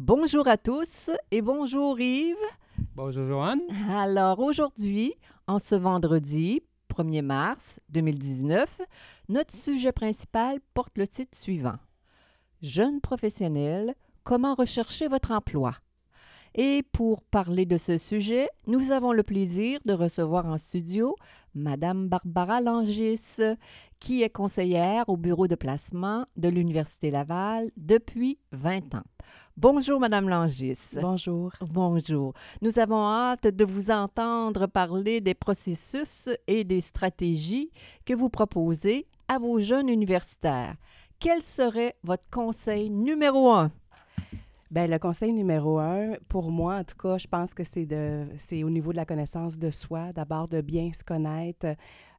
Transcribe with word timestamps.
Bonjour 0.00 0.46
à 0.46 0.56
tous 0.56 1.10
et 1.32 1.42
bonjour 1.42 1.98
Yves. 1.98 2.36
Bonjour 2.94 3.26
Joanne. 3.26 3.62
Alors 3.90 4.38
aujourd'hui, 4.38 5.12
en 5.48 5.58
ce 5.58 5.74
vendredi 5.74 6.62
1er 6.94 7.22
mars 7.22 7.80
2019, 7.88 8.80
notre 9.28 9.52
sujet 9.52 9.90
principal 9.90 10.60
porte 10.72 10.96
le 10.98 11.08
titre 11.08 11.36
suivant. 11.36 11.78
Jeunes 12.62 13.00
professionnels, 13.00 13.96
comment 14.22 14.54
rechercher 14.54 15.08
votre 15.08 15.32
emploi? 15.32 15.74
Et 16.60 16.82
pour 16.82 17.22
parler 17.22 17.66
de 17.66 17.76
ce 17.76 17.98
sujet, 17.98 18.48
nous 18.66 18.90
avons 18.90 19.12
le 19.12 19.22
plaisir 19.22 19.78
de 19.84 19.92
recevoir 19.92 20.44
en 20.46 20.58
studio 20.58 21.14
Madame 21.54 22.08
Barbara 22.08 22.60
Langis, 22.60 23.38
qui 24.00 24.24
est 24.24 24.28
conseillère 24.28 25.08
au 25.08 25.16
bureau 25.16 25.46
de 25.46 25.54
placement 25.54 26.26
de 26.36 26.48
l'Université 26.48 27.12
Laval 27.12 27.70
depuis 27.76 28.40
20 28.50 28.96
ans. 28.96 29.04
Bonjour, 29.56 30.00
Madame 30.00 30.28
Langis. 30.28 30.96
Bonjour. 31.00 31.52
Bonjour. 31.60 32.32
Nous 32.60 32.80
avons 32.80 33.04
hâte 33.04 33.46
de 33.46 33.64
vous 33.64 33.92
entendre 33.92 34.66
parler 34.66 35.20
des 35.20 35.34
processus 35.34 36.28
et 36.48 36.64
des 36.64 36.80
stratégies 36.80 37.70
que 38.04 38.14
vous 38.14 38.30
proposez 38.30 39.06
à 39.28 39.38
vos 39.38 39.60
jeunes 39.60 39.88
universitaires. 39.88 40.74
Quel 41.20 41.40
serait 41.40 41.94
votre 42.02 42.28
conseil 42.30 42.90
numéro 42.90 43.52
un? 43.52 43.70
Bien, 44.70 44.86
le 44.86 44.98
conseil 44.98 45.32
numéro 45.32 45.78
un, 45.78 46.16
pour 46.28 46.50
moi, 46.50 46.76
en 46.76 46.84
tout 46.84 46.96
cas, 46.96 47.16
je 47.16 47.26
pense 47.26 47.54
que 47.54 47.64
c'est 47.64 47.86
de 47.86 48.26
c'est 48.36 48.64
au 48.64 48.68
niveau 48.70 48.92
de 48.92 48.98
la 48.98 49.06
connaissance 49.06 49.58
de 49.58 49.70
soi, 49.70 50.12
d'abord 50.12 50.46
de 50.46 50.60
bien 50.60 50.92
se 50.92 51.02
connaître, 51.02 51.74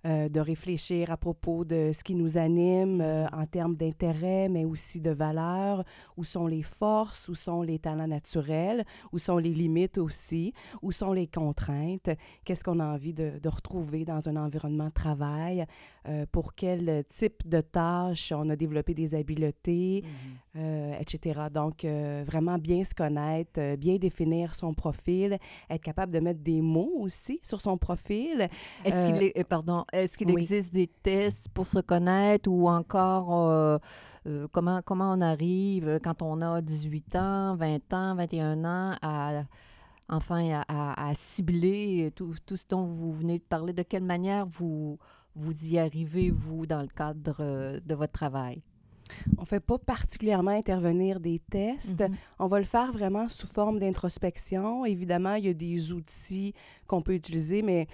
euh, 0.05 0.29
de 0.29 0.39
réfléchir 0.39 1.11
à 1.11 1.17
propos 1.17 1.65
de 1.65 1.91
ce 1.93 2.05
qui 2.05 2.15
nous 2.15 2.37
anime 2.37 3.01
euh, 3.01 3.27
en 3.33 3.45
termes 3.45 3.75
d'intérêt, 3.75 4.47
mais 4.47 4.63
aussi 4.63 5.01
de 5.01 5.11
valeurs, 5.11 5.83
où 6.15 6.23
sont 6.23 6.47
les 6.47 6.63
forces, 6.63 7.27
où 7.27 7.35
sont 7.35 7.61
les 7.61 7.79
talents 7.79 8.07
naturels, 8.07 8.85
où 9.11 9.19
sont 9.19 9.37
les 9.37 9.53
limites 9.53 9.97
aussi, 9.97 10.53
où 10.81 10.93
sont 10.93 11.11
les 11.11 11.27
contraintes, 11.27 12.11
qu'est-ce 12.45 12.63
qu'on 12.63 12.79
a 12.79 12.85
envie 12.85 13.13
de, 13.13 13.39
de, 13.43 13.49
retrouver 13.49 14.05
dans 14.05 14.29
un 14.29 14.37
environnement 14.37 14.85
de 14.87 14.93
travail, 14.93 15.65
euh, 16.07 16.25
pour 16.31 16.55
quel 16.55 17.03
type 17.09 17.45
de 17.45 17.59
tâches 17.59 18.31
on 18.31 18.49
a 18.49 18.55
développé 18.55 18.93
des 18.93 19.15
habiletés, 19.15 20.05
mm-hmm. 20.55 21.01
etc. 21.01 21.41
Donc, 21.53 21.83
vraiment 21.83 22.57
bien 22.57 22.85
se 22.85 22.93
connaître, 22.95 23.75
bien 23.75 23.97
définir 23.97 24.55
son 24.55 24.73
profil, 24.73 25.37
être 25.69 25.83
capable 25.83 26.13
de 26.13 26.19
mettre 26.19 26.39
des 26.39 26.61
mots 26.61 26.93
aussi 26.99 27.41
sur 27.43 27.59
son 27.59 27.77
profil. 27.77 28.47
Est-ce 28.85 29.05
qu'il 29.05 29.23
est, 29.23 29.43
pardon, 29.43 29.83
est-ce 29.91 30.17
qu'il 30.17 30.29
existe 30.31 30.73
des 30.73 30.87
tests 30.87 31.49
pour 31.49 31.67
se 31.67 31.79
connaître 31.79 32.49
ou 32.49 32.69
encore 32.69 33.47
euh, 33.47 33.77
euh, 34.27 34.47
comment, 34.51 34.81
comment 34.83 35.11
on 35.11 35.21
arrive 35.21 35.99
quand 36.03 36.21
on 36.21 36.41
a 36.41 36.61
18 36.61 37.15
ans, 37.15 37.55
20 37.55 37.93
ans, 37.93 38.15
21 38.15 38.65
ans 38.65 38.95
à 39.01 39.43
enfin 40.09 40.63
à, 40.67 41.13
cibler 41.13 42.11
tout, 42.15 42.33
tout, 42.45 42.57
ce 42.57 42.65
dont 42.67 42.83
vous 42.83 43.13
venez 43.13 43.37
de 43.37 43.43
parler? 43.43 43.73
De 43.73 43.83
quelle 43.83 44.03
manière 44.03 44.47
vous, 44.47 44.97
vous 45.35 45.67
y 45.67 45.77
arrivez, 45.77 46.31
vous, 46.31 46.65
dans 46.65 46.81
le 46.81 46.87
cadre 46.87 47.37
euh, 47.39 47.79
de 47.85 47.95
votre 47.95 48.13
travail? 48.13 48.61
On 49.37 49.41
ne 49.41 49.47
fait 49.47 49.59
pas 49.59 49.77
particulièrement 49.77 50.51
intervenir 50.51 51.19
des 51.19 51.39
tests. 51.39 52.01
Mm-hmm. 52.01 52.15
On 52.39 52.47
va 52.47 52.59
le 52.59 52.65
faire 52.65 52.91
vraiment 52.91 53.27
sous 53.27 53.47
forme 53.47 53.79
d'introspection. 53.79 54.85
Évidemment, 54.85 55.35
il 55.35 55.45
y 55.45 55.49
a 55.49 55.53
des 55.53 55.91
outils 55.91 56.53
qu'on 56.85 57.01
peut 57.01 57.15
utiliser, 57.15 57.61
mais 57.61 57.87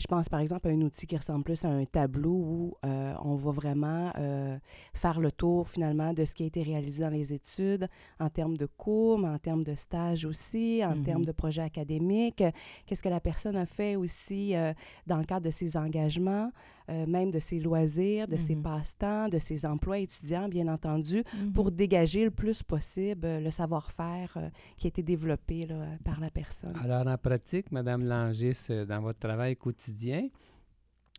je 0.00 0.06
pense 0.06 0.30
par 0.30 0.40
exemple 0.40 0.66
à 0.68 0.70
un 0.70 0.80
outil 0.80 1.06
qui 1.06 1.16
ressemble 1.16 1.44
plus 1.44 1.64
à 1.64 1.68
un 1.68 1.84
tableau 1.84 2.32
où 2.32 2.74
euh, 2.86 3.14
on 3.22 3.36
va 3.36 3.50
vraiment 3.52 4.10
euh, 4.18 4.58
faire 5.00 5.20
le 5.20 5.32
tour 5.32 5.68
finalement 5.68 6.12
de 6.12 6.24
ce 6.24 6.34
qui 6.34 6.42
a 6.42 6.46
été 6.46 6.62
réalisé 6.62 7.02
dans 7.02 7.10
les 7.10 7.32
études 7.32 7.88
en 8.18 8.28
termes 8.28 8.56
de 8.56 8.66
cours, 8.66 9.18
mais 9.18 9.28
en 9.28 9.38
termes 9.38 9.64
de 9.64 9.74
stage 9.74 10.24
aussi, 10.24 10.82
en 10.84 11.02
termes 11.02 11.22
mm-hmm. 11.22 11.26
de 11.26 11.32
projets 11.32 11.62
académiques. 11.62 12.44
Qu'est-ce 12.86 13.02
que 13.02 13.08
la 13.08 13.20
personne 13.20 13.56
a 13.56 13.66
fait 13.66 13.96
aussi 13.96 14.54
euh, 14.54 14.72
dans 15.06 15.16
le 15.16 15.24
cadre 15.24 15.46
de 15.46 15.50
ses 15.50 15.76
engagements. 15.76 16.50
Euh, 16.90 17.06
même 17.06 17.30
de 17.30 17.38
ses 17.38 17.60
loisirs, 17.60 18.26
de 18.26 18.36
ses 18.36 18.56
mm-hmm. 18.56 18.62
passe-temps, 18.62 19.28
de 19.28 19.38
ses 19.38 19.64
emplois 19.64 19.98
étudiants, 19.98 20.48
bien 20.48 20.66
entendu, 20.66 21.22
pour 21.54 21.68
mm-hmm. 21.70 21.76
dégager 21.76 22.24
le 22.24 22.32
plus 22.32 22.64
possible 22.64 23.26
euh, 23.26 23.40
le 23.40 23.50
savoir-faire 23.52 24.32
euh, 24.36 24.48
qui 24.76 24.86
a 24.86 24.88
été 24.88 25.02
développé 25.02 25.66
là, 25.66 25.86
par 26.04 26.18
la 26.18 26.30
personne? 26.30 26.74
Alors, 26.82 27.06
en 27.06 27.16
pratique, 27.16 27.70
Madame 27.70 28.04
Langis, 28.04 28.66
dans 28.88 29.00
votre 29.02 29.20
travail 29.20 29.54
quotidien, 29.54 30.28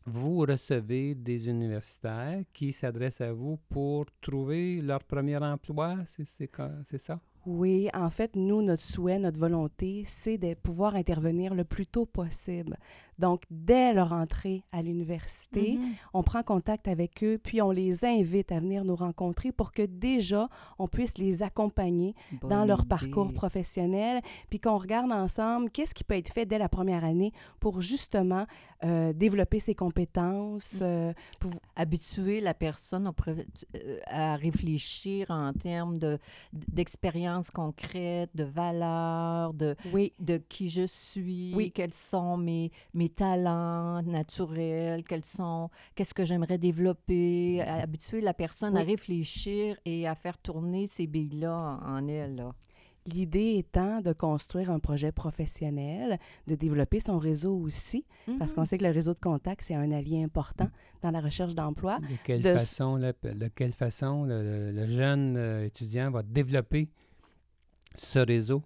vous 0.05 0.39
recevez 0.39 1.15
des 1.15 1.47
universitaires 1.47 2.43
qui 2.53 2.73
s'adressent 2.73 3.21
à 3.21 3.33
vous 3.33 3.59
pour 3.69 4.05
trouver 4.19 4.81
leur 4.81 5.03
premier 5.03 5.37
emploi, 5.37 5.97
c'est 6.05 6.97
ça? 6.97 7.19
Oui, 7.45 7.89
en 7.95 8.11
fait, 8.11 8.35
nous, 8.35 8.61
notre 8.61 8.83
souhait, 8.83 9.17
notre 9.17 9.39
volonté, 9.39 10.03
c'est 10.05 10.37
de 10.37 10.53
pouvoir 10.53 10.95
intervenir 10.95 11.55
le 11.55 11.63
plus 11.63 11.87
tôt 11.87 12.05
possible. 12.05 12.77
Donc, 13.21 13.43
dès 13.51 13.93
leur 13.93 14.13
entrée 14.13 14.63
à 14.71 14.81
l'université, 14.81 15.77
mm-hmm. 15.77 15.93
on 16.15 16.23
prend 16.23 16.41
contact 16.41 16.87
avec 16.87 17.23
eux, 17.23 17.37
puis 17.37 17.61
on 17.61 17.69
les 17.69 18.03
invite 18.03 18.51
à 18.51 18.59
venir 18.59 18.83
nous 18.83 18.95
rencontrer 18.95 19.51
pour 19.51 19.71
que 19.71 19.83
déjà, 19.83 20.49
on 20.79 20.87
puisse 20.87 21.19
les 21.19 21.43
accompagner 21.43 22.15
dans 22.41 22.65
leur 22.65 22.87
parcours 22.87 23.31
professionnel, 23.31 24.21
puis 24.49 24.59
qu'on 24.59 24.79
regarde 24.79 25.11
ensemble 25.11 25.69
qu'est-ce 25.69 25.93
qui 25.93 26.03
peut 26.03 26.15
être 26.15 26.33
fait 26.33 26.47
dès 26.47 26.57
la 26.57 26.67
première 26.67 27.03
année 27.03 27.31
pour 27.59 27.79
justement 27.81 28.47
euh, 28.83 29.13
développer 29.13 29.59
ses 29.59 29.75
compétences. 29.75 30.79
Mm. 30.81 30.83
Euh, 30.83 31.13
pour... 31.39 31.51
Habituer 31.75 32.41
la 32.41 32.55
personne 32.55 33.11
euh, 33.27 33.99
à 34.07 34.35
réfléchir 34.35 35.29
en 35.29 35.53
termes 35.53 35.99
d'expérience 36.51 37.51
concrète, 37.51 38.31
de 38.33 38.43
valeurs, 38.43 39.53
de, 39.53 39.75
oui. 39.93 40.13
de 40.19 40.37
qui 40.37 40.69
je 40.69 40.87
suis, 40.87 41.53
oui. 41.55 41.71
quels 41.71 41.93
sont 41.93 42.37
mes, 42.37 42.71
mes 42.95 43.09
talents 43.11 44.01
naturels, 44.03 45.03
quels 45.03 45.25
sont, 45.25 45.69
qu'est-ce 45.95 46.13
que 46.13 46.25
j'aimerais 46.25 46.57
développer, 46.57 47.61
habituer 47.61 48.21
la 48.21 48.33
personne 48.33 48.77
à 48.77 48.83
réfléchir 48.83 49.77
et 49.85 50.07
à 50.07 50.15
faire 50.15 50.37
tourner 50.37 50.87
ces 50.87 51.07
billes-là 51.07 51.79
en 51.85 52.07
elle. 52.07 52.45
L'idée 53.07 53.55
étant 53.57 54.01
de 54.01 54.13
construire 54.13 54.69
un 54.69 54.79
projet 54.79 55.11
professionnel, 55.11 56.19
de 56.45 56.53
développer 56.53 56.99
son 56.99 57.17
réseau 57.17 57.55
aussi, 57.55 58.05
parce 58.37 58.53
qu'on 58.53 58.61
mm-hmm. 58.61 58.65
sait 58.65 58.77
que 58.77 58.83
le 58.83 58.91
réseau 58.91 59.13
de 59.13 59.19
contact, 59.19 59.63
c'est 59.63 59.73
un 59.73 59.91
allié 59.91 60.23
important 60.23 60.67
dans 61.01 61.09
la 61.09 61.19
recherche 61.19 61.55
d'emploi. 61.55 61.97
De 61.99 62.17
quelle 62.23 62.43
façon, 62.43 62.99
de 62.99 63.47
quelle 63.47 63.73
façon 63.73 64.25
le 64.25 64.85
jeune 64.85 65.35
euh, 65.35 65.65
étudiant 65.65 66.11
va 66.11 66.21
développer 66.21 66.89
ce 67.95 68.19
réseau? 68.19 68.61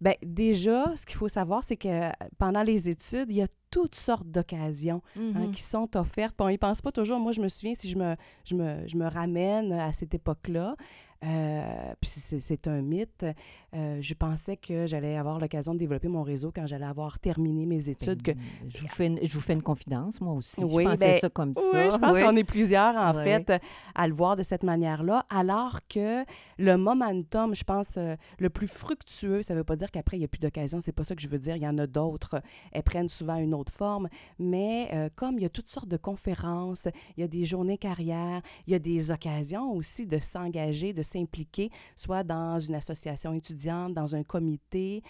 Bien, 0.00 0.14
déjà, 0.22 0.96
ce 0.96 1.04
qu'il 1.04 1.16
faut 1.16 1.28
savoir, 1.28 1.62
c'est 1.62 1.76
que 1.76 2.10
pendant 2.38 2.62
les 2.62 2.88
études, 2.88 3.26
il 3.28 3.36
y 3.36 3.42
a 3.42 3.48
toutes 3.70 3.94
sortes 3.94 4.26
d'occasions 4.26 5.02
hein, 5.16 5.20
mm-hmm. 5.20 5.50
qui 5.50 5.62
sont 5.62 5.94
offertes. 5.96 6.34
on 6.40 6.48
n'y 6.48 6.56
pense 6.56 6.80
pas 6.80 6.90
toujours. 6.90 7.20
Moi, 7.20 7.32
je 7.32 7.40
me 7.42 7.48
souviens, 7.48 7.74
si 7.74 7.90
je 7.90 7.98
me, 7.98 8.16
je 8.44 8.54
me, 8.54 8.86
je 8.86 8.96
me 8.96 9.06
ramène 9.06 9.72
à 9.72 9.92
cette 9.92 10.14
époque-là, 10.14 10.74
euh, 11.22 11.94
puis 12.00 12.10
c'est 12.10 12.66
un 12.66 12.80
mythe. 12.80 13.26
Euh, 13.74 13.98
je 14.00 14.14
pensais 14.14 14.56
que 14.56 14.86
j'allais 14.86 15.16
avoir 15.16 15.38
l'occasion 15.38 15.74
de 15.74 15.78
développer 15.78 16.08
mon 16.08 16.22
réseau 16.22 16.50
quand 16.54 16.66
j'allais 16.66 16.86
avoir 16.86 17.18
terminé 17.18 17.66
mes 17.66 17.88
études. 17.90 18.22
Que... 18.22 18.32
Je, 18.68 18.80
vous 18.80 18.88
fais 18.88 19.06
une, 19.06 19.18
je 19.22 19.32
vous 19.34 19.40
fais 19.40 19.52
une 19.52 19.62
confidence, 19.62 20.20
moi 20.20 20.32
aussi. 20.32 20.64
Oui, 20.64 20.84
je 20.84 20.90
pensais 20.90 21.12
ben, 21.12 21.20
ça 21.20 21.28
comme 21.28 21.54
ça. 21.54 21.60
Oui, 21.72 21.90
je 21.92 21.98
pense 21.98 22.18
qu'on 22.18 22.36
est 22.36 22.44
plusieurs, 22.44 22.96
en 22.96 23.12
fait, 23.14 23.52
à 23.94 24.08
le 24.08 24.14
voir 24.14 24.36
de 24.36 24.42
cette 24.42 24.64
manière-là, 24.64 25.26
alors 25.28 25.80
que 25.88 26.24
le 26.58 26.76
momentum, 26.76 27.54
je 27.54 27.64
pense, 27.64 27.96
euh, 27.96 28.16
le 28.38 28.48
plus 28.48 28.66
fructueux, 28.66 29.42
ça 29.42 29.54
ne 29.54 29.58
veut 29.58 29.64
pas 29.64 29.76
dire 29.76 29.90
qu'après, 29.90 30.16
il 30.16 30.20
n'y 30.20 30.24
a 30.24 30.28
plus 30.28 30.40
d'occasion, 30.40 30.80
c'est 30.80 30.92
pas 30.92 31.04
ça 31.04 31.14
que 31.14 31.22
je 31.22 31.28
veux 31.28 31.38
dire. 31.38 31.54
Il 31.56 31.62
y 31.62 31.68
en 31.68 31.78
a 31.78 31.86
d'autres. 31.86 32.42
Elles 32.72 32.82
prennent 32.82 33.08
souvent 33.10 33.36
une 33.36 33.54
autre 33.54 33.72
forme. 33.72 34.08
Mais 34.38 35.10
comme 35.16 35.34
il 35.34 35.42
y 35.42 35.46
a 35.46 35.50
toutes 35.50 35.68
sortes 35.68 35.88
de 35.88 35.96
conférences, 35.98 36.88
il 37.16 37.20
y 37.20 37.24
a 37.24 37.28
des 37.28 37.44
journées 37.44 37.78
carrières, 37.78 38.40
il 38.66 38.72
y 38.72 38.76
a 38.76 38.78
des 38.78 39.10
occasions 39.10 39.72
aussi 39.72 40.06
de 40.06 40.18
s'engager, 40.18 40.92
de 40.92 41.02
s'impliquer, 41.10 41.70
soit 41.96 42.22
dans 42.24 42.58
une 42.58 42.74
association 42.74 43.32
étudiante, 43.34 43.94
dans 43.94 44.14
un 44.14 44.22
comité, 44.24 45.02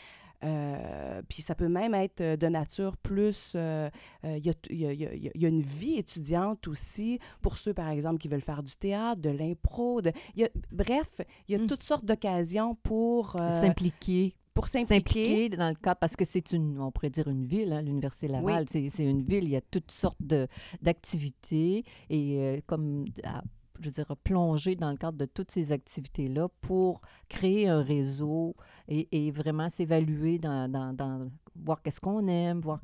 Euh, 0.43 1.21
puis 1.29 1.43
ça 1.43 1.55
peut 1.55 1.69
même 1.69 1.93
être 1.95 2.23
de 2.23 2.47
nature 2.49 2.97
plus... 2.97 3.53
euh, 3.57 3.91
euh, 4.25 4.39
Il 4.39 4.47
y, 4.47 4.49
a, 4.51 4.55
il 4.71 4.77
y 4.81 4.87
a- 4.87 4.93
il 4.95 5.23
y 5.25 5.29
a- 5.29 5.33
il 5.35 5.47
une 5.47 5.61
vie 5.61 5.97
étudiante 5.99 6.67
aussi 6.67 7.19
pour 7.43 7.59
ceux, 7.59 7.75
par 7.75 7.91
exemple, 7.91 8.17
qui 8.19 8.29
veulent 8.29 8.41
faire 8.41 8.63
du 8.63 8.75
théâtre, 8.75 9.21
de 9.21 9.29
l'impro. 9.29 10.01
de- 10.01 10.13
il 10.35 10.41
y 10.41 10.45
a- 10.47 10.51
bref, 10.73 11.21
il 11.47 11.53
y 11.53 11.55
a 11.57 11.63
Mm. 11.63 11.67
toutes 11.67 11.83
sortes 11.83 12.07
d'occasions 12.07 12.75
pour, 12.83 13.37
euh, 13.37 13.51
S'impliquer. 13.51 14.33
pour 14.55 14.67
s'impliquer. 14.67 14.97
S'impliquer 15.27 15.49
dans 15.59 15.69
le 15.69 15.75
cadre, 15.75 16.01
parce 16.01 16.17
que 16.17 16.25
c'est 16.25 16.53
une, 16.53 16.81
on 16.81 16.91
pourrait 16.91 17.11
dire 17.11 17.29
une 17.29 17.45
ville, 17.45 17.75
hein, 17.75 17.83
l'Université 17.83 18.27
Laval, 18.29 18.65
c'est 18.67 18.89
c'est 18.89 19.05
une 19.05 19.21
ville, 19.23 19.45
il 19.45 19.51
y 19.51 19.57
a 19.57 19.61
toutes 19.71 19.91
sortes 19.91 20.23
de- 20.35 20.49
d'activités 20.81 21.85
et 22.09 22.39
euh, 22.39 22.61
comme, 22.67 23.05
à- 23.25 23.43
je 23.81 23.87
veux 23.87 23.91
dire, 23.93 24.17
plonger 24.23 24.77
dans 24.77 24.91
le 24.91 24.97
cadre 24.97 25.17
de 25.19 25.25
toutes 25.25 25.51
ces 25.51 25.73
activités-là 25.73 26.49
pour 26.61 27.01
créer 27.29 27.67
un 27.69 27.83
réseau 27.83 28.55
et, 28.89 29.09
et 29.11 29.31
vraiment 29.31 29.69
s'évaluer 29.69 30.39
dans, 30.39 30.71
dans, 30.71 30.93
dans- 30.93 31.31
voir 31.57 31.81
qu'est-ce 31.83 32.01
qu'on 32.01 32.27
aime, 32.27 32.61
voir 32.61 32.81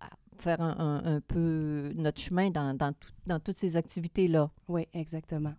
à- 0.00 0.10
faire 0.38 0.60
un, 0.60 0.76
un- 0.78 1.16
un 1.16 1.20
peu 1.20 1.92
notre 1.96 2.20
chemin 2.20 2.50
dans, 2.50 2.74
dans, 2.76 2.92
tout- 2.92 3.12
dans 3.26 3.38
toutes 3.40 3.56
ces 3.58 3.76
activités-là. 3.76 4.50
Oui, 4.68 4.86
exactement. 4.92 5.54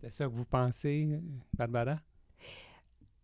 C'est 0.00 0.10
ça 0.10 0.24
que 0.24 0.30
vous 0.32 0.44
pensez, 0.46 1.20
Barbara? 1.56 1.98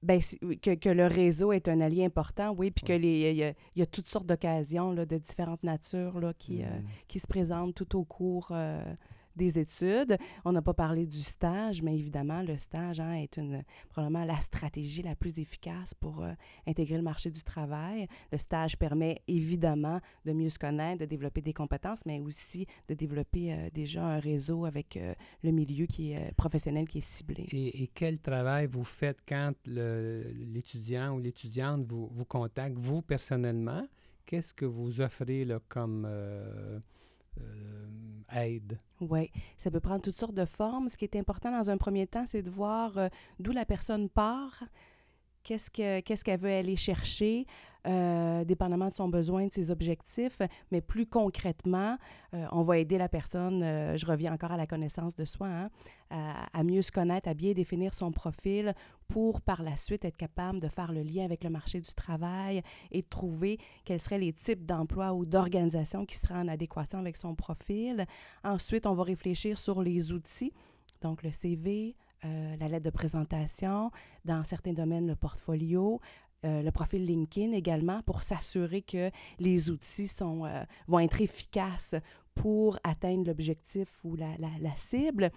Ben, 0.02 0.20
oui, 0.42 0.58
que, 0.58 0.74
que 0.74 0.90
le 0.90 1.06
réseau 1.06 1.50
est 1.52 1.66
un 1.66 1.80
allié 1.80 2.04
important, 2.04 2.54
oui, 2.58 2.70
puis 2.70 2.84
que 2.84 2.92
Ouais. 2.92 2.98
les- 2.98 3.30
il 3.30 3.36
y, 3.36 3.42
a- 3.44 3.54
il 3.74 3.78
y 3.78 3.82
a 3.82 3.86
toutes 3.86 4.06
sortes 4.06 4.26
d'occasions 4.26 4.92
là, 4.92 5.06
de 5.06 5.16
différentes 5.16 5.62
natures 5.62 6.20
là, 6.20 6.34
qui, 6.34 6.62
euh, 6.62 6.66
qui 7.08 7.18
se 7.20 7.26
présentent 7.26 7.74
tout 7.74 7.96
au 7.98 8.04
cours 8.04 8.48
euh, 8.50 8.84
des 9.36 9.58
études. 9.58 10.16
On 10.44 10.52
n'a 10.52 10.62
pas 10.62 10.74
parlé 10.74 11.06
du 11.06 11.22
stage, 11.22 11.82
mais 11.82 11.94
évidemment, 11.94 12.42
le 12.42 12.56
stage 12.58 13.00
hein, 13.00 13.12
est 13.12 13.36
une, 13.36 13.62
probablement 13.90 14.24
la 14.24 14.40
stratégie 14.40 15.02
la 15.02 15.14
plus 15.14 15.38
efficace 15.38 15.94
pour 15.94 16.22
euh, 16.22 16.32
intégrer 16.66 16.96
le 16.96 17.02
marché 17.02 17.30
du 17.30 17.42
travail. 17.42 18.06
Le 18.32 18.38
stage 18.38 18.76
permet 18.76 19.22
évidemment 19.28 20.00
de 20.24 20.32
mieux 20.32 20.50
se 20.50 20.58
connaître, 20.58 21.00
de 21.00 21.06
développer 21.06 21.40
des 21.40 21.52
compétences, 21.52 22.06
mais 22.06 22.20
aussi 22.20 22.66
de 22.88 22.94
développer 22.94 23.52
euh, 23.52 23.68
déjà 23.72 24.04
un 24.04 24.18
réseau 24.18 24.64
avec 24.64 24.96
euh, 24.96 25.14
le 25.42 25.50
milieu 25.50 25.86
qui 25.86 26.12
est 26.12 26.32
professionnel 26.36 26.88
qui 26.88 26.98
est 26.98 27.06
ciblé. 27.06 27.46
Et, 27.52 27.90
quel 27.94 28.18
travail 28.18 28.66
vous 28.66 28.84
faites 28.84 29.18
quand 29.26 29.52
l'étudiant 29.66 31.14
ou 31.14 31.18
l'étudiante 31.18 31.84
vous, 31.86 32.24
contacte, 32.24 32.76
vous 32.78 33.02
personnellement? 33.02 33.86
Qu'est-ce 34.26 34.54
que 34.54 34.64
vous 34.64 35.00
offrez 35.00 35.46
comme 35.68 36.08
euh, 37.40 37.86
aide? 38.32 38.78
Oui, 39.00 39.30
ça 39.56 39.70
peut 39.70 39.80
prendre 39.80 40.02
toutes 40.02 40.16
sortes 40.16 40.34
de 40.34 40.44
formes. 40.44 40.88
Ce 40.88 40.96
qui 40.96 41.04
est 41.04 41.16
important 41.16 41.50
dans 41.50 41.70
un 41.70 41.76
premier 41.76 42.06
temps, 42.06 42.24
c'est 42.26 42.42
de 42.42 42.50
voir 42.50 42.96
euh, 42.98 43.08
d'où 43.38 43.52
la 43.52 43.64
personne 43.64 44.08
part, 44.08 44.64
qu'est-ce 45.42 45.70
que- 45.70 46.00
qu'est-ce 46.00 46.24
qu'elle 46.24 46.40
veut 46.40 46.52
aller 46.52 46.76
chercher, 46.76 47.46
euh, 47.86 48.44
dépendamment 48.44 48.88
de 48.88 48.94
son 48.94 49.08
besoin, 49.08 49.46
de 49.46 49.52
ses 49.52 49.70
objectifs. 49.70 50.40
Mais 50.72 50.80
plus 50.80 51.04
concrètement, 51.04 51.98
euh, 52.32 52.46
on 52.50 52.62
va 52.62 52.78
aider 52.78 52.96
la 52.96 53.10
personne, 53.10 53.62
euh, 53.62 53.98
je 53.98 54.06
reviens 54.06 54.32
encore 54.32 54.52
à 54.52 54.56
la 54.56 54.66
connaissance 54.66 55.16
de 55.16 55.26
soi, 55.26 55.48
hein, 55.48 55.70
à, 56.10 56.64
mieux 56.64 56.80
se 56.80 56.90
connaître, 56.90 57.28
à 57.28 57.34
bien 57.34 57.52
définir 57.52 57.92
son 57.92 58.10
profil 58.10 58.72
pour 59.06 59.42
par 59.42 59.62
la 59.62 59.76
suite 59.76 60.06
être 60.06 60.16
capable 60.16 60.62
de 60.62 60.68
faire 60.68 60.92
le 60.92 61.02
lien 61.02 61.26
avec 61.26 61.44
le 61.44 61.50
marché 61.50 61.78
du 61.78 61.92
travail 61.92 62.62
et 62.90 63.02
de 63.02 63.06
trouver 63.06 63.58
quels 63.84 64.00
seraient 64.00 64.18
les 64.18 64.32
types 64.32 64.64
d'emplois 64.64 65.12
ou 65.12 65.26
d'organisations 65.26 66.06
qui 66.06 66.16
seraient 66.16 66.38
en 66.38 66.48
adéquation 66.48 67.00
avec 67.00 67.18
son 67.18 67.34
profil. 67.34 68.06
Ensuite, 68.44 68.86
on 68.86 68.94
va 68.94 69.02
réfléchir 69.02 69.58
sur 69.58 69.82
les 69.82 70.10
outils, 70.12 70.54
donc 71.02 71.22
le 71.22 71.32
CV, 71.32 71.96
la 72.22 72.68
lettre 72.68 72.84
de 72.84 72.90
présentation, 72.90 73.90
dans 74.24 74.42
certains 74.44 74.72
domaines, 74.72 75.06
le 75.06 75.16
portfolio, 75.16 76.00
euh, 76.44 76.62
le 76.62 76.70
profil 76.70 77.04
LinkedIn 77.04 77.52
également, 77.52 78.02
pour 78.02 78.22
s'assurer 78.22 78.82
que 78.82 79.10
les 79.38 79.70
outils 79.70 80.08
sont, 80.08 80.44
euh, 80.44 80.62
vont 80.88 81.00
être 81.00 81.20
efficaces 81.20 81.94
pour 82.34 82.78
atteindre 82.82 83.26
l'objectif 83.26 83.88
ou 84.04 84.16
la, 84.16 84.36
la- 84.38 84.48
la 84.60 84.74
cible. 84.76 85.30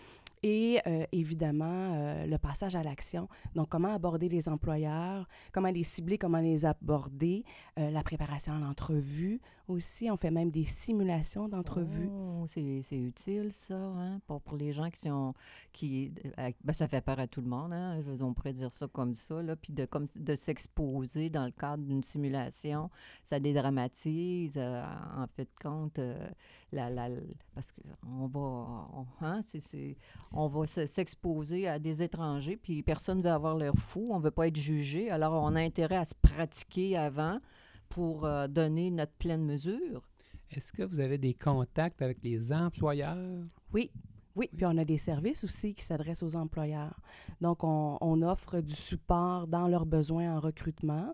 Et 0.50 0.80
euh, 0.88 1.04
évidemment, 1.12 1.92
euh, 1.94 2.26
le 2.26 2.38
passage 2.38 2.74
à 2.78 2.82
l'action. 2.82 3.28
Donc, 3.54 3.68
comment 3.68 3.94
aborder 3.94 4.30
les 4.30 4.48
employeurs, 4.48 5.28
comment 5.52 5.70
les 5.70 5.84
cibler, 5.84 6.18
comment 6.18 6.40
les 6.40 6.64
aborder, 6.64 7.44
euh, 7.78 7.92
la 7.92 8.02
préparation 8.02 8.54
à 8.54 8.60
l'entrevue 8.60 9.42
aussi. 9.68 10.10
On 10.10 10.16
fait 10.16 10.32
même 10.32 10.50
des 10.50 10.64
simulations 10.64 11.50
d'entrevue. 11.50 12.08
Oh, 12.10 12.46
c'est 12.48 12.62
utile, 12.94 13.52
ça, 13.52 13.76
hein, 13.78 14.22
pour, 14.26 14.40
pour 14.42 14.56
les 14.56 14.72
gens 14.72 14.90
qui 14.90 15.02
sont. 15.02 15.34
Qui, 15.74 16.14
ben, 16.64 16.74
ça 16.74 16.88
fait 16.88 17.02
peur 17.02 17.20
à 17.20 17.28
tout 17.28 17.42
le 17.42 17.50
monde, 17.50 17.74
hein, 17.74 18.02
on 18.22 18.34
pourrait 18.34 18.54
dire 18.54 18.72
ça 18.72 18.88
comme 18.88 19.14
ça, 19.14 19.44
là, 19.44 19.56
puis 19.58 19.74
de, 19.74 19.86
de 20.16 20.36
s'exposer 20.36 21.30
dans 21.30 21.46
le 21.46 21.52
cadre 21.52 21.84
d'une 21.84 22.02
simulation, 22.04 22.90
ça 23.26 23.40
dédramatise, 23.40 24.58
en 24.58 25.28
fait 25.36 25.50
compte, 25.62 26.00
la, 26.72 26.90
la, 26.90 27.10
parce 27.54 27.72
qu'on 27.74 28.28
va, 28.28 28.40
on, 28.40 29.06
hein, 29.22 29.42
c'est- 29.44 29.98
on 30.38 30.48
va 30.48 30.66
se- 30.68 30.86
s'exposer 30.86 31.68
à 31.68 31.80
des 31.80 32.04
étrangers, 32.04 32.57
puis 32.57 32.84
personne 32.84 33.18
ne 33.18 33.24
veut 33.24 33.31
avoir 33.31 33.56
l'air 33.57 33.74
fou, 33.75 34.10
on 34.12 34.19
ne 34.19 34.24
veut 34.24 34.31
pas 34.31 34.48
être 34.48 34.56
jugé, 34.56 35.10
alors 35.10 35.34
on 35.44 35.56
a 35.56 35.62
intérêt 35.62 35.98
à 35.98 36.06
se 36.06 36.13
pratiquer 36.22 36.95
avant 36.95 37.39
pour 37.89 38.25
euh, 38.25 38.48
donner 38.48 38.92
notre 38.92 39.13
pleine 39.13 39.44
mesure. 39.44 40.07
Est-ce 40.51 40.72
que 40.72 40.84
vous 40.84 41.00
avez 41.00 41.18
des 41.18 41.34
contacts 41.34 42.01
avec 42.01 42.19
les 42.24 42.54
employeurs? 42.54 43.44
Oui. 43.74 43.92
Oui, 44.36 44.50
puis 44.56 44.68
on 44.68 44.78
a 44.78 44.86
des 44.86 45.00
services 45.00 45.44
aussi 45.44 45.74
qui 45.74 45.84
s'adressent 45.84 46.22
aux 46.22 46.36
employeurs. 46.36 47.00
Donc, 47.42 47.63
on, 47.63 47.98
on 48.01 48.22
offre 48.22 48.62
du 48.62 48.75
support 48.75 49.48
dans 49.48 49.68
leurs 49.68 49.88
besoins 49.88 50.38
en 50.38 50.39
recrutement. 50.39 51.12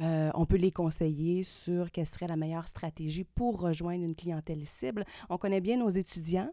Euh, 0.00 0.30
on 0.34 0.46
peut 0.46 0.56
les 0.56 0.72
conseiller 0.72 1.42
sur 1.42 1.90
quelle 1.90 2.06
serait 2.06 2.28
la 2.28 2.36
meilleure 2.36 2.66
stratégie 2.66 3.24
pour 3.24 3.60
rejoindre 3.60 4.04
une 4.04 4.14
clientèle 4.16 4.64
cible. 4.64 5.04
On 5.28 5.36
connaît 5.36 5.60
bien 5.60 5.76
nos 5.76 5.90
étudiants. 5.90 6.50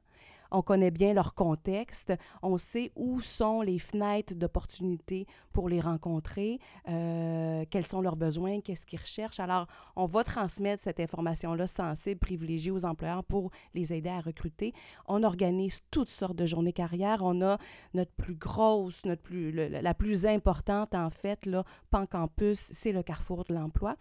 On 0.52 0.62
connaît 0.62 0.92
bien 0.92 1.14
leur 1.14 1.34
contexte. 1.34 2.14
On 2.42 2.58
sait 2.58 2.92
où 2.96 3.22
sont 3.22 3.62
les 3.62 3.80
fenêtres 3.80 4.34
d'opportunité 4.36 5.28
pour 5.52 5.70
les 5.70 5.82
rencontrer, 5.82 6.60
euh, 6.88 7.66
quels 7.70 7.86
sont 7.86 8.02
leurs 8.02 8.16
besoins, 8.16 8.62
qu'est-ce 8.62 8.86
qu'ils 8.86 9.00
recherchent. 9.00 9.40
Alors, 9.40 9.68
on 9.96 10.06
va 10.06 10.24
transmettre 10.24 10.84
cette 10.84 11.00
information-là 11.00 11.68
sensible, 11.68 12.20
privilégiée 12.20 12.72
aux 12.72 12.86
employeurs 12.86 13.24
pour 13.24 13.52
les 13.74 13.94
aider 13.94 14.10
à 14.10 14.22
recruter. 14.22 14.74
On 15.08 15.24
organise 15.24 15.82
toutes 15.92 16.12
sortes 16.12 16.36
de 16.36 16.46
journées 16.46 16.74
carrière. 16.74 17.20
On 17.22 17.42
a 17.42 17.58
notre 17.94 18.12
plus 18.14 18.36
grosse, 18.36 19.06
notre 19.06 19.22
plus, 19.22 19.52
la 19.52 19.94
plus 19.94 20.26
importante, 20.26 20.96
en 20.96 21.10
fait, 21.10 21.46
là, 21.46 21.64
Pancampus, 21.90 22.72
c'est 22.74 22.92
le 22.92 23.04
Carrefour 23.04 23.44
de 23.44 23.54
l'emploi 23.54 23.96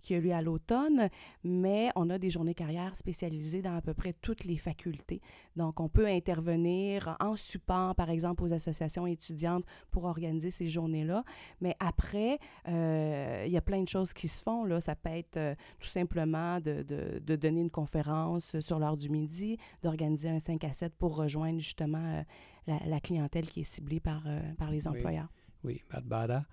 qui 0.00 0.14
a 0.14 0.20
lieu 0.20 0.32
à 0.32 0.42
l'automne, 0.42 1.08
mais 1.44 1.90
on 1.96 2.10
a 2.10 2.18
des 2.18 2.30
journées 2.30 2.54
carrière 2.54 2.96
spécialisées 2.96 3.62
dans 3.62 3.74
à 3.76 3.80
peu 3.80 3.94
près 3.94 4.12
toutes 4.12 4.44
les 4.44 4.56
facultés. 4.56 5.20
Donc, 5.56 5.80
on 5.80 5.88
peut 5.88 6.06
intervenir 6.06 7.16
en 7.20 7.36
support, 7.36 7.94
par 7.94 8.10
exemple, 8.10 8.42
aux 8.42 8.52
associations 8.52 9.06
étudiantes 9.06 9.64
pour 9.90 10.04
organiser 10.04 10.50
ces 10.50 10.68
journées-là. 10.68 11.24
Mais 11.60 11.76
après, 11.80 12.38
euh, 12.68 13.44
il 13.46 13.52
y 13.52 13.56
a 13.56 13.60
plein 13.60 13.82
de 13.82 13.88
choses 13.88 14.12
qui 14.12 14.28
se 14.28 14.42
font. 14.42 14.64
Là. 14.64 14.80
Ça 14.80 14.94
peut 14.96 15.10
être 15.10 15.36
euh, 15.36 15.54
tout 15.78 15.88
simplement 15.88 16.60
de, 16.60 16.82
de- 16.82 17.18
de 17.20 17.36
donner 17.36 17.60
une 17.60 17.70
conférence 17.70 18.58
sur 18.60 18.78
l'heure 18.78 18.96
du 18.96 19.08
midi, 19.08 19.56
d'organiser 19.82 20.28
un 20.28 20.38
5 20.38 20.64
à 20.64 20.72
7 20.72 20.94
pour 20.96 21.16
rejoindre 21.16 21.58
justement 21.60 21.98
euh, 22.04 22.22
la, 22.66 22.78
la 22.86 23.00
clientèle 23.00 23.48
qui 23.48 23.60
est 23.60 23.64
ciblée 23.64 24.00
par, 24.00 24.22
par 24.58 24.70
les 24.70 24.86
Oui. 24.88 24.96
employeurs. 24.98 25.28
Oui, 25.64 25.82
Barbara. 25.90 26.44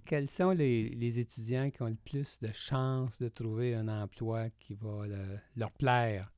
Euh, 0.00 0.04
quels 0.04 0.30
sont 0.30 0.50
les, 0.50 1.18
étudiants 1.18 1.70
qui 1.70 1.82
ont 1.82 1.88
le 1.88 1.94
plus 1.94 2.38
de 2.40 2.50
chances 2.52 3.18
de 3.18 3.28
trouver 3.28 3.74
un 3.74 3.88
emploi 3.88 4.48
qui 4.58 4.74
va 4.74 5.06
le- 5.06 5.38
leur 5.56 5.70
plaire? 5.72 6.32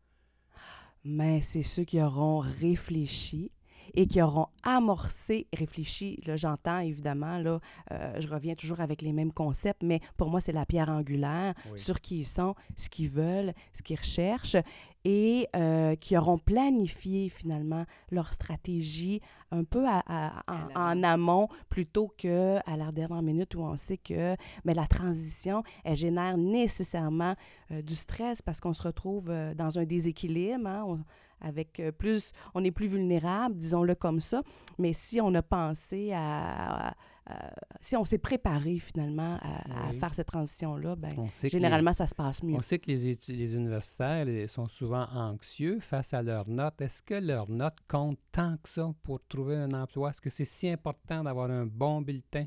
Mais 1.04 1.40
c'est 1.40 1.62
ceux 1.62 1.84
qui 1.84 2.00
auront 2.00 2.38
réfléchi 2.38 3.50
et 3.94 4.06
qui 4.06 4.20
auront 4.22 4.46
amorcé, 4.62 5.46
réfléchi, 5.56 6.20
là 6.26 6.36
j'entends 6.36 6.80
évidemment, 6.80 7.38
là, 7.38 7.58
euh, 7.92 8.20
je 8.20 8.28
reviens 8.28 8.54
toujours 8.54 8.80
avec 8.80 9.02
les 9.02 9.12
mêmes 9.12 9.32
concepts, 9.32 9.82
mais 9.82 10.00
pour 10.16 10.28
moi 10.30 10.40
c'est 10.40 10.52
la 10.52 10.66
pierre 10.66 10.88
angulaire 10.88 11.54
Oui. 11.70 11.78
sur 11.78 12.00
qui 12.00 12.18
ils 12.18 12.24
sont, 12.26 12.54
ce 12.76 12.88
qu'ils 12.88 13.08
veulent, 13.08 13.52
ce 13.72 13.82
qu'ils 13.82 13.98
recherchent, 13.98 14.56
et 15.04 15.48
euh, 15.56 15.96
qui 15.96 16.16
auront 16.16 16.38
planifié 16.38 17.28
finalement 17.28 17.84
leur 18.12 18.32
stratégie 18.32 19.20
un 19.50 19.64
peu 19.64 19.84
à- 19.86 20.00
à- 20.06 20.42
À 20.46 20.92
en, 20.92 21.00
en 21.00 21.02
amont 21.02 21.48
plutôt 21.68 22.14
que 22.16 22.58
à 22.70 22.76
la 22.76 22.92
dernière 22.92 23.20
minute 23.20 23.54
où 23.56 23.62
on 23.62 23.76
sait 23.76 23.96
que 23.98 24.36
mais 24.64 24.74
la 24.74 24.86
transition, 24.86 25.64
elle 25.84 25.96
génère 25.96 26.36
nécessairement 26.38 27.34
euh, 27.72 27.82
du 27.82 27.96
stress 27.96 28.42
parce 28.42 28.60
qu'on 28.60 28.72
se 28.72 28.82
retrouve 28.82 29.32
dans 29.56 29.78
un 29.78 29.84
déséquilibre, 29.84 30.66
hein, 30.68 30.84
on- 30.86 31.04
avec 31.42 31.78
euh, 31.80 31.92
plus, 31.92 32.32
on 32.54 32.64
est 32.64 32.70
plus 32.70 32.86
vulnérable, 32.88 33.54
disons-le 33.56 33.94
comme 33.94 34.20
ça. 34.20 34.42
Mais 34.78 34.92
si 34.92 35.20
on 35.20 35.34
a 35.34 35.42
pensé 35.42 36.12
à, 36.12 36.88
à- 36.88 36.94
à- 37.26 37.54
si 37.80 37.96
on 37.96 38.04
s'est 38.04 38.18
préparé 38.18 38.78
finalement 38.78 39.38
à, 39.42 39.92
faire 39.92 40.12
cette 40.14 40.26
transition-là, 40.26 40.96
ben 40.96 41.08
On 41.18 41.28
sait 41.28 41.48
que 41.48 41.52
les- 41.56 41.58
généralement 41.58 41.92
ça 41.92 42.06
se 42.06 42.14
passe 42.14 42.42
mieux. 42.42 42.56
On 42.56 42.62
sait 42.62 42.78
que 42.80 42.90
les, 42.90 43.54
universitaires 43.54 44.24
les- 44.24 44.48
sont 44.48 44.66
souvent 44.66 45.06
anxieux 45.14 45.78
face 45.80 46.14
à 46.14 46.22
leurs 46.22 46.48
notes. 46.48 46.80
Est-ce 46.80 47.00
que 47.02 47.14
leurs 47.14 47.48
notes 47.50 47.78
comptent 47.88 48.18
tant 48.32 48.56
que 48.62 48.68
ça 48.68 48.92
pour 49.04 49.20
trouver 49.28 49.56
un 49.56 49.70
emploi? 49.72 50.10
Est-ce 50.10 50.20
que 50.20 50.30
c'est 50.30 50.44
si 50.44 50.68
important 50.68 51.22
d'avoir 51.22 51.50
un 51.50 51.66
bon 51.66 52.02
bulletin? 52.02 52.46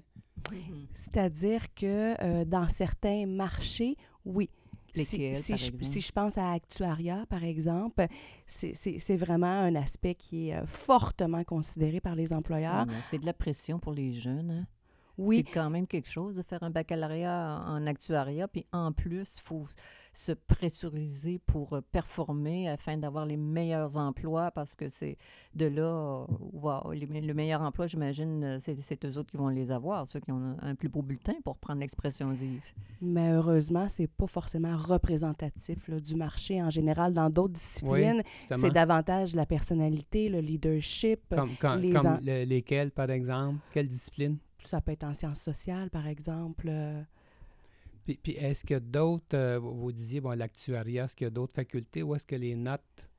C'est-à-dire 0.93 1.73
que 1.73 2.21
euh, 2.23 2.45
dans 2.45 2.67
certains 2.67 3.25
marchés, 3.25 3.95
oui. 4.25 4.49
Si, 5.03 5.17
je, 5.33 5.53
exemple? 5.53 5.83
si 5.85 6.01
je 6.01 6.11
pense 6.11 6.37
à 6.37 6.51
Actuaria, 6.51 7.25
par 7.29 7.43
exemple, 7.43 8.05
c'est- 8.47 8.73
vraiment 9.17 9.47
un 9.47 9.75
aspect 9.75 10.15
qui 10.15 10.49
est 10.49 10.55
euh, 10.55 10.65
fortement 10.65 11.43
considéré 11.43 11.99
par 11.99 12.15
les 12.15 12.31
employeurs. 12.33 12.85
C'est- 13.01 13.15
C'est 13.15 13.19
de 13.19 13.25
la 13.25 13.33
pression 13.33 13.79
pour 13.79 13.93
les 13.93 14.11
jeunes. 14.13 14.51
hein. 14.51 14.67
Oui, 15.17 15.43
C'est 15.45 15.53
quand 15.53 15.69
même 15.69 15.87
quelque 15.87 16.09
chose 16.09 16.35
de 16.37 16.43
faire 16.43 16.61
un 16.63 16.69
baccalauréat 16.69 17.63
en 17.67 17.85
actuariat, 17.87 18.47
puis 18.47 18.65
en 18.71 18.91
plus, 18.91 19.35
il 19.37 19.41
faut 19.41 19.63
se 20.11 20.31
pressuriser 20.31 21.39
pour 21.45 21.73
euh, 21.73 21.81
performer 21.91 22.69
afin 22.69 22.97
d'avoir 22.97 23.25
les 23.25 23.35
meilleurs 23.35 23.97
emplois 23.97 24.49
parce 24.51 24.73
que 24.75 24.87
c'est 24.87 25.17
de 25.55 25.65
là, 25.65 26.25
euh, 26.29 27.05
me- 27.09 27.19
le 27.19 27.33
meilleur 27.33 27.61
emploi, 27.61 27.87
j'imagine, 27.87 28.41
euh, 28.43 28.57
c'est 28.61 28.79
c'est 28.81 29.03
eux 29.05 29.17
autres 29.17 29.31
qui 29.31 29.35
vont 29.37 29.49
les 29.49 29.71
avoir, 29.73 30.07
ceux 30.07 30.21
qui 30.21 30.31
ont 30.31 30.55
un, 30.61 30.75
plus 30.75 30.87
beau 30.87 31.01
bulletin 31.01 31.33
pour 31.43 31.57
prendre 31.57 31.81
l'expression 31.81 32.31
d'Yves. 32.31 32.61
mais 33.01 33.31
heureusement, 33.31 33.87
c'est 33.89 34.07
pas 34.07 34.27
forcément 34.27 34.77
représentatif 34.77 35.87
là, 35.89 35.99
du 35.99 36.15
marché 36.15 36.61
en 36.61 36.69
général. 36.69 37.13
Dans 37.13 37.29
d'autres 37.29 37.53
disciplines, 37.53 38.21
c'est 38.57 38.71
davantage 38.71 39.35
la 39.35 39.45
personnalité, 39.45 40.29
le 40.29 40.39
leadership. 40.39 41.19
Comme, 41.29 41.49
comme- 41.59 41.81
les 41.81 41.89
comme 41.91 42.07
en- 42.07 42.19
le- 42.23 42.45
lesquels, 42.45 42.91
par 42.91 43.09
exemple? 43.11 43.59
Quelle 43.73 43.87
discipline? 43.87 44.37
Ça 44.65 44.81
peut 44.81 44.91
être 44.91 45.03
en 45.03 45.13
sciences 45.13 45.41
sociales, 45.41 45.89
par 45.89 46.07
exemple. 46.07 46.67
euh, 46.69 47.01
Puis, 48.05 48.33
est-ce 48.33 48.61
qu'il 48.63 48.73
y 48.73 48.77
a 48.77 48.79
d'autres, 48.79 49.35
euh, 49.35 49.59
vous 49.59 49.91
disiez, 49.91 50.21
bon, 50.21 50.37
l'actuariat, 50.37 51.05
est-ce 51.05 51.15
qu'il 51.15 51.25
y 51.25 51.27
a 51.27 51.31
d'autres 51.31 51.53
facultés 51.53 52.03
ou 52.03 52.15
est-ce 52.15 52.25
que 52.25 52.35
les 52.35 52.55
notes... 52.55 53.09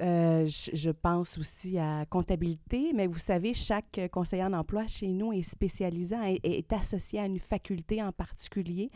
Euh, 0.00 0.46
je, 0.46 0.70
je 0.74 0.90
pense 0.90 1.38
aussi 1.38 1.78
à 1.78 2.04
comptabilité, 2.06 2.92
mais 2.94 3.06
vous 3.06 3.18
savez, 3.18 3.54
chaque 3.54 3.98
conseiller 4.12 4.44
en 4.44 4.52
emploi 4.52 4.86
chez 4.86 5.08
nous 5.08 5.32
est 5.32 5.42
spécialisant 5.42 6.22
et 6.26 6.40
est 6.44 6.72
associé 6.72 7.18
à 7.20 7.26
une 7.26 7.38
faculté 7.38 8.02
en 8.02 8.12
particulier. 8.12 8.90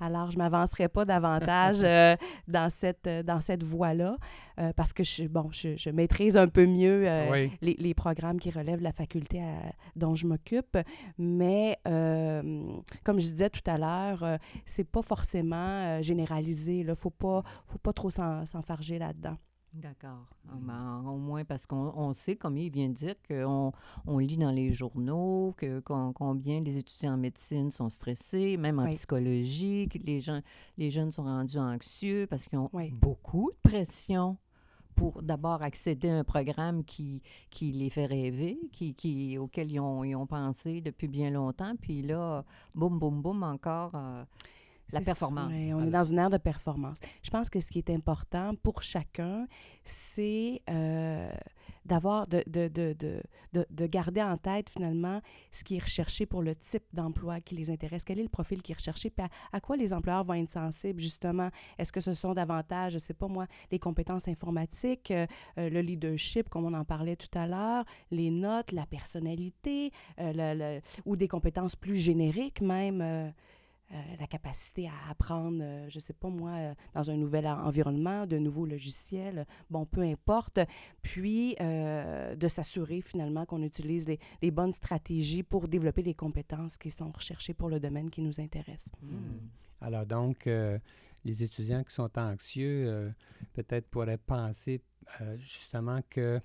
Alors, 0.00 0.30
je 0.30 0.36
ne 0.38 0.42
m'avancerai 0.42 0.88
pas 0.88 1.04
davantage 1.04 1.78
euh, 1.84 2.16
dans 2.48 2.70
cette, 2.70 3.06
euh, 3.06 3.22
dans 3.22 3.40
cette 3.40 3.62
voie-là 3.62 4.16
euh, 4.58 4.72
parce 4.74 4.92
que 4.92 5.04
je, 5.04 5.24
bon, 5.24 5.48
je, 5.52 5.76
je 5.76 5.90
maîtrise 5.90 6.36
un 6.36 6.48
peu 6.48 6.64
mieux 6.66 7.06
oui. 7.30 7.52
les, 7.60 7.76
les 7.78 7.94
programmes 7.94 8.38
qui 8.40 8.50
relèvent 8.50 8.78
de 8.78 8.84
la 8.84 8.92
faculté 8.92 9.42
à- 9.42 9.72
dont 9.94 10.14
je 10.14 10.26
m'occupe. 10.26 10.78
Mais 11.18 11.78
comme 11.84 13.20
je 13.20 13.26
disais 13.26 13.50
tout 13.50 13.68
à 13.70 13.78
l'heure, 13.78 14.38
c'est 14.64 14.84
pas 14.84 15.02
forcément 15.02 16.00
généralisé. 16.02 16.78
Il 16.78 16.86
ne 16.86 16.94
faut 16.94 17.10
pas, 17.10 17.42
faut 17.66 17.78
pas 17.78 17.92
trop 17.92 18.10
s'en- 18.10 18.46
s'enfarger 18.46 18.98
là-dedans. 18.98 19.36
D'accord. 19.82 20.26
Ah, 20.48 20.54
ben, 20.58 21.04
au 21.06 21.16
moins 21.16 21.44
parce 21.44 21.66
qu'on 21.66 21.92
on 21.96 22.12
sait, 22.12 22.36
comme 22.36 22.56
il 22.56 22.70
vient 22.70 22.88
de 22.88 22.94
dire, 22.94 23.14
qu'on 23.28 23.72
on 24.06 24.18
lit 24.18 24.38
dans 24.38 24.50
les 24.50 24.72
journaux 24.72 25.54
que 25.56 25.80
combien 25.80 26.60
les 26.60 26.78
étudiants 26.78 27.14
en 27.14 27.18
médecine 27.18 27.70
sont 27.70 27.90
stressés, 27.90 28.56
même 28.56 28.78
en 28.78 28.84
Oui. 28.84 28.90
psychologie, 28.90 29.88
que 29.88 29.98
les, 29.98 30.20
gens, 30.20 30.40
les 30.78 30.90
jeunes 30.90 31.10
sont 31.10 31.24
rendus 31.24 31.58
anxieux 31.58 32.26
parce 32.28 32.46
qu'ils 32.46 32.58
ont 32.58 32.70
Oui. 32.72 32.90
beaucoup 32.90 33.50
de 33.50 33.70
pression 33.70 34.38
pour 34.94 35.22
d'abord 35.22 35.62
accéder 35.62 36.08
à 36.08 36.18
un 36.20 36.24
programme 36.24 36.82
qui, 36.82 37.22
qui 37.50 37.70
les 37.72 37.90
fait 37.90 38.06
rêver, 38.06 38.58
qui, 38.72 38.94
qui, 38.94 39.36
auquel 39.36 39.70
ils 39.70 39.78
ont, 39.78 40.04
ils 40.04 40.16
ont 40.16 40.26
pensé 40.26 40.80
depuis 40.80 41.06
bien 41.06 41.30
longtemps. 41.30 41.74
Puis 41.78 42.00
là, 42.00 42.44
boum, 42.74 42.98
boum, 42.98 43.20
boum, 43.20 43.42
encore 43.42 43.92
euh, 43.94 44.24
la 44.92 45.00
performance. 45.00 45.52
sûr, 45.52 45.58
ouais, 45.58 45.72
on 45.74 45.86
est 45.86 45.90
dans 45.90 46.04
une 46.04 46.18
ère 46.18 46.30
de 46.30 46.38
performance. 46.38 46.98
Je 47.22 47.30
pense 47.30 47.50
que 47.50 47.60
ce 47.60 47.70
qui 47.70 47.78
est 47.78 47.90
important 47.90 48.54
pour 48.62 48.82
chacun, 48.82 49.46
c'est 49.84 50.62
euh, 50.70 51.30
d'avoir, 51.84 52.26
de, 52.26 52.42
de, 52.46 52.68
de, 52.68 52.94
de, 52.98 53.22
de- 53.52 53.66
de 53.70 53.86
garder 53.86 54.22
en 54.22 54.36
tête 54.36 54.70
finalement 54.70 55.20
ce 55.50 55.64
qui 55.64 55.76
est 55.76 55.82
recherché 55.82 56.26
pour 56.26 56.42
le 56.42 56.54
type 56.54 56.84
d'emploi 56.92 57.40
qui 57.40 57.54
les 57.54 57.70
intéresse. 57.70 58.04
Quel 58.04 58.18
est 58.18 58.24
le 58.24 58.28
profil 58.28 58.62
qui 58.62 58.72
est 58.72 58.76
recherché? 58.76 59.10
Puis 59.10 59.24
à, 59.24 59.28
à 59.56 59.60
quoi 59.60 59.76
les 59.76 59.92
employeurs 59.92 60.24
vont 60.24 60.34
être 60.34 60.48
sensibles, 60.48 61.00
justement? 61.00 61.50
Est-ce 61.78 61.92
que 61.92 62.00
ce 62.00 62.14
sont 62.14 62.34
davantage, 62.34 62.94
je 62.94 62.98
sais 62.98 63.14
pas 63.14 63.28
moi, 63.28 63.46
les 63.70 63.78
compétences 63.78 64.28
informatiques, 64.28 65.10
euh, 65.10 65.26
euh, 65.58 65.70
le 65.70 65.80
leadership, 65.80 66.48
comme 66.48 66.64
on 66.64 66.74
en 66.74 66.84
parlait 66.84 67.16
tout 67.16 67.38
à 67.38 67.46
l'heure, 67.46 67.84
les 68.10 68.30
notes, 68.30 68.72
la 68.72 68.86
personnalité, 68.86 69.90
euh, 70.20 70.32
le- 70.34 70.58
le- 70.58 70.80
ou 71.04 71.16
des 71.16 71.28
compétences 71.28 71.76
plus 71.76 71.96
génériques 71.96 72.60
même? 72.60 73.32
Euh, 73.92 74.16
la 74.18 74.26
capacité 74.26 74.88
à 74.88 75.10
apprendre, 75.10 75.58
euh, 75.62 75.86
je 75.88 76.00
sais 76.00 76.12
pas 76.12 76.28
moi, 76.28 76.50
euh, 76.50 76.74
dans 76.94 77.10
un 77.10 77.16
nouvel 77.16 77.46
en- 77.46 77.66
environnement, 77.66 78.26
de 78.26 78.38
nouveaux 78.38 78.66
logiciels, 78.66 79.46
bon, 79.70 79.86
peu 79.86 80.00
importe. 80.02 80.58
Puis, 81.02 81.56
euh, 81.60 82.34
de 82.34 82.48
s'assurer 82.48 83.00
finalement 83.00 83.46
qu'on 83.46 83.62
utilise 83.62 84.08
les, 84.08 84.18
les 84.42 84.50
bonnes 84.50 84.72
stratégies 84.72 85.42
pour 85.42 85.68
développer 85.68 86.02
les 86.02 86.14
compétences 86.14 86.76
qui 86.78 86.90
sont 86.90 87.10
recherchées 87.10 87.54
pour 87.54 87.68
le 87.68 87.78
domaine 87.78 88.10
qui 88.10 88.22
nous 88.22 88.40
intéresse. 88.40 88.90
Hmm. 89.02 89.38
Alors 89.80 90.06
donc, 90.06 90.46
euh, 90.46 90.78
les 91.24 91.42
étudiants 91.42 91.84
qui 91.84 91.94
sont 91.94 92.18
anxieux, 92.18 92.86
euh, 92.88 93.10
peut-être 93.52 93.88
pourraient 93.88 94.18
penser 94.18 94.80
euh, 95.20 95.36
justement 95.38 96.00
que 96.10 96.40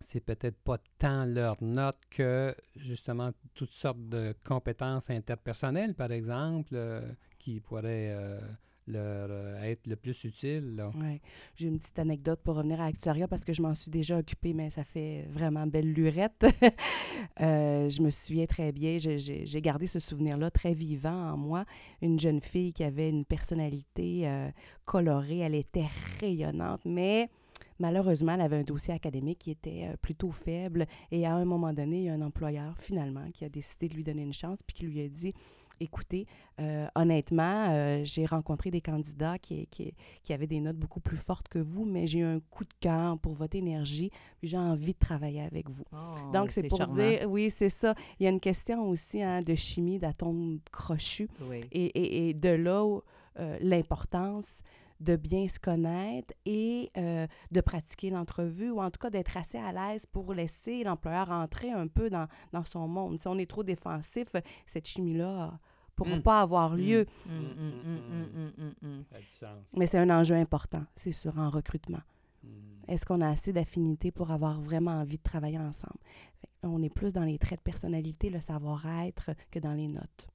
c'est 0.00 0.20
peut-être 0.20 0.58
pas 0.58 0.78
tant 0.98 1.24
leurs 1.24 1.62
notes 1.62 2.00
que 2.10 2.54
justement 2.76 3.30
toutes 3.54 3.72
sortes 3.72 4.08
de 4.08 4.34
compétences 4.44 5.10
interpersonnelles, 5.10 5.94
par 5.94 6.12
exemple, 6.12 6.72
euh, 6.74 7.00
qui 7.38 7.60
pourraient 7.60 8.10
euh, 8.10 8.40
leur 8.86 9.28
euh, 9.30 9.62
être 9.62 9.86
le 9.86 9.96
plus 9.96 10.24
utiles. 10.24 10.76
là. 10.76 10.90
Ouais. 11.00 11.20
J'ai 11.54 11.68
une 11.68 11.78
petite 11.78 11.98
anecdote 11.98 12.40
pour 12.42 12.56
revenir 12.56 12.80
à 12.80 12.86
Actuaria 12.86 13.28
parce 13.28 13.44
que 13.44 13.52
je 13.52 13.62
m'en 13.62 13.74
suis 13.74 13.90
déjà 13.90 14.18
occupée, 14.18 14.52
mais 14.52 14.70
ça 14.70 14.84
fait 14.84 15.26
vraiment 15.30 15.66
belle 15.66 15.92
lurette. 15.92 16.46
Je 17.38 18.02
me 18.02 18.10
souviens 18.10 18.46
très 18.46 18.72
bien, 18.72 18.98
j'ai 18.98 19.62
gardé 19.62 19.86
ce 19.86 19.98
souvenir-là 19.98 20.50
très 20.50 20.74
vivant 20.74 21.30
en 21.32 21.36
moi. 21.36 21.64
Une 22.00 22.18
jeune 22.18 22.40
fille 22.40 22.72
qui 22.72 22.84
avait 22.84 23.08
une 23.08 23.24
personnalité 23.24 24.50
colorée, 24.84 25.38
elle 25.38 25.54
était 25.54 25.88
rayonnante, 26.20 26.84
mais 26.84 27.30
malheureusement, 27.82 28.32
elle 28.34 28.40
avait 28.40 28.56
un 28.56 28.62
dossier 28.62 28.94
académique 28.94 29.40
qui 29.40 29.50
était 29.50 29.88
euh, 29.90 29.96
plutôt 30.00 30.30
faible. 30.30 30.86
Et 31.10 31.26
à 31.26 31.34
un 31.34 31.44
moment 31.44 31.72
donné, 31.74 31.98
il 31.98 32.04
y 32.04 32.08
a 32.08 32.14
un 32.14 32.22
employeur, 32.22 32.78
finalement, 32.78 33.30
qui 33.34 33.44
a 33.44 33.48
décidé 33.48 33.88
de 33.88 33.94
lui 33.94 34.04
donner 34.04 34.22
une 34.22 34.32
chance, 34.32 34.60
puis 34.66 34.74
qui 34.74 34.84
lui 34.86 35.00
a 35.02 35.08
dit 35.08 35.34
Écoutez, 35.80 36.26
euh, 36.60 36.86
honnêtement, 36.94 37.66
euh, 37.70 38.02
j'ai 38.04 38.24
rencontré 38.24 38.70
des 38.70 38.80
candidats 38.80 39.36
qui, 39.38 39.66
qui, 39.66 39.92
qui 40.22 40.32
avaient 40.32 40.46
des 40.46 40.60
notes 40.60 40.76
beaucoup 40.76 41.00
plus 41.00 41.16
fortes 41.16 41.48
que 41.48 41.58
vous, 41.58 41.84
mais 41.84 42.06
j'ai 42.06 42.20
eu 42.20 42.24
un 42.24 42.38
coup 42.38 42.62
de 42.62 42.72
cœur 42.78 43.18
pour 43.18 43.32
votre 43.32 43.56
énergie, 43.56 44.10
puis 44.38 44.46
j'ai 44.46 44.58
envie 44.58 44.92
de 44.92 44.98
travailler 44.98 45.40
avec 45.40 45.68
vous. 45.68 45.82
Oh, 45.92 45.96
Donc, 46.32 46.52
c'est 46.52 46.62
pour 46.68 46.78
charmant. 46.78 46.94
dire, 46.94 47.28
oui, 47.28 47.50
c'est 47.50 47.70
ça. 47.70 47.96
Il 48.20 48.24
y 48.24 48.26
a 48.28 48.30
une 48.30 48.38
question 48.38 48.88
aussi 48.88 49.22
hein, 49.22 49.42
de 49.42 49.56
chimie 49.56 49.98
d'atomes 49.98 50.60
crochus. 50.70 51.28
Oui. 51.50 51.62
Et, 51.72 51.86
et- 51.86 52.28
et 52.28 52.34
de 52.34 52.50
là, 52.50 53.00
euh, 53.40 53.58
l'importance 53.60 54.60
de 55.02 55.16
bien 55.16 55.48
se 55.48 55.58
connaître 55.58 56.32
et 56.46 56.90
euh, 56.96 57.26
de 57.50 57.60
pratiquer 57.60 58.10
l'entrevue, 58.10 58.70
ou 58.70 58.80
en 58.80 58.90
tout 58.90 58.98
cas 59.00 59.10
d'être 59.10 59.36
assez 59.36 59.58
à 59.58 59.72
l'aise 59.72 60.06
pour 60.06 60.32
laisser 60.32 60.84
l'employeur 60.84 61.30
entrer 61.30 61.70
un 61.72 61.88
peu 61.88 62.08
dans, 62.10 62.26
dans 62.52 62.64
son 62.64 62.86
monde. 62.88 63.20
Si 63.20 63.28
on 63.28 63.38
est 63.38 63.50
trop 63.50 63.62
défensif, 63.64 64.28
cette 64.66 64.86
chimie-là 64.86 65.46
ne 65.52 65.94
pourra 65.96 66.16
Mm. 66.16 66.22
pas 66.22 66.40
avoir 66.40 66.74
lieu. 66.74 67.06
Mm, 67.26 67.30
mm, 67.30 67.36
mm, 67.36 67.72
mm, 67.84 68.28
mm, 68.34 68.52
mm, 68.56 68.88
mm. 68.98 69.04
A 69.14 69.18
du 69.18 69.26
sens. 69.26 69.58
Mais 69.76 69.86
c'est 69.86 69.98
un 69.98 70.10
enjeu 70.10 70.36
important, 70.36 70.84
c'est 70.96 71.12
sûr, 71.12 71.36
en 71.38 71.50
recrutement. 71.50 72.00
Est-ce 72.88 73.06
qu'on 73.06 73.20
a 73.20 73.28
assez 73.28 73.52
d'affinités 73.52 74.10
pour 74.10 74.32
avoir 74.32 74.60
vraiment 74.60 74.90
envie 75.00 75.16
de 75.18 75.22
travailler 75.22 75.58
ensemble? 75.58 75.98
On 76.64 76.82
est 76.82 76.90
plus 76.90 77.12
dans 77.12 77.22
les 77.24 77.38
traits 77.38 77.60
de 77.60 77.62
personnalité, 77.62 78.30
le 78.30 78.40
savoir-être, 78.40 79.30
que 79.52 79.60
dans 79.60 79.74
les 79.74 79.86
notes. 79.86 80.26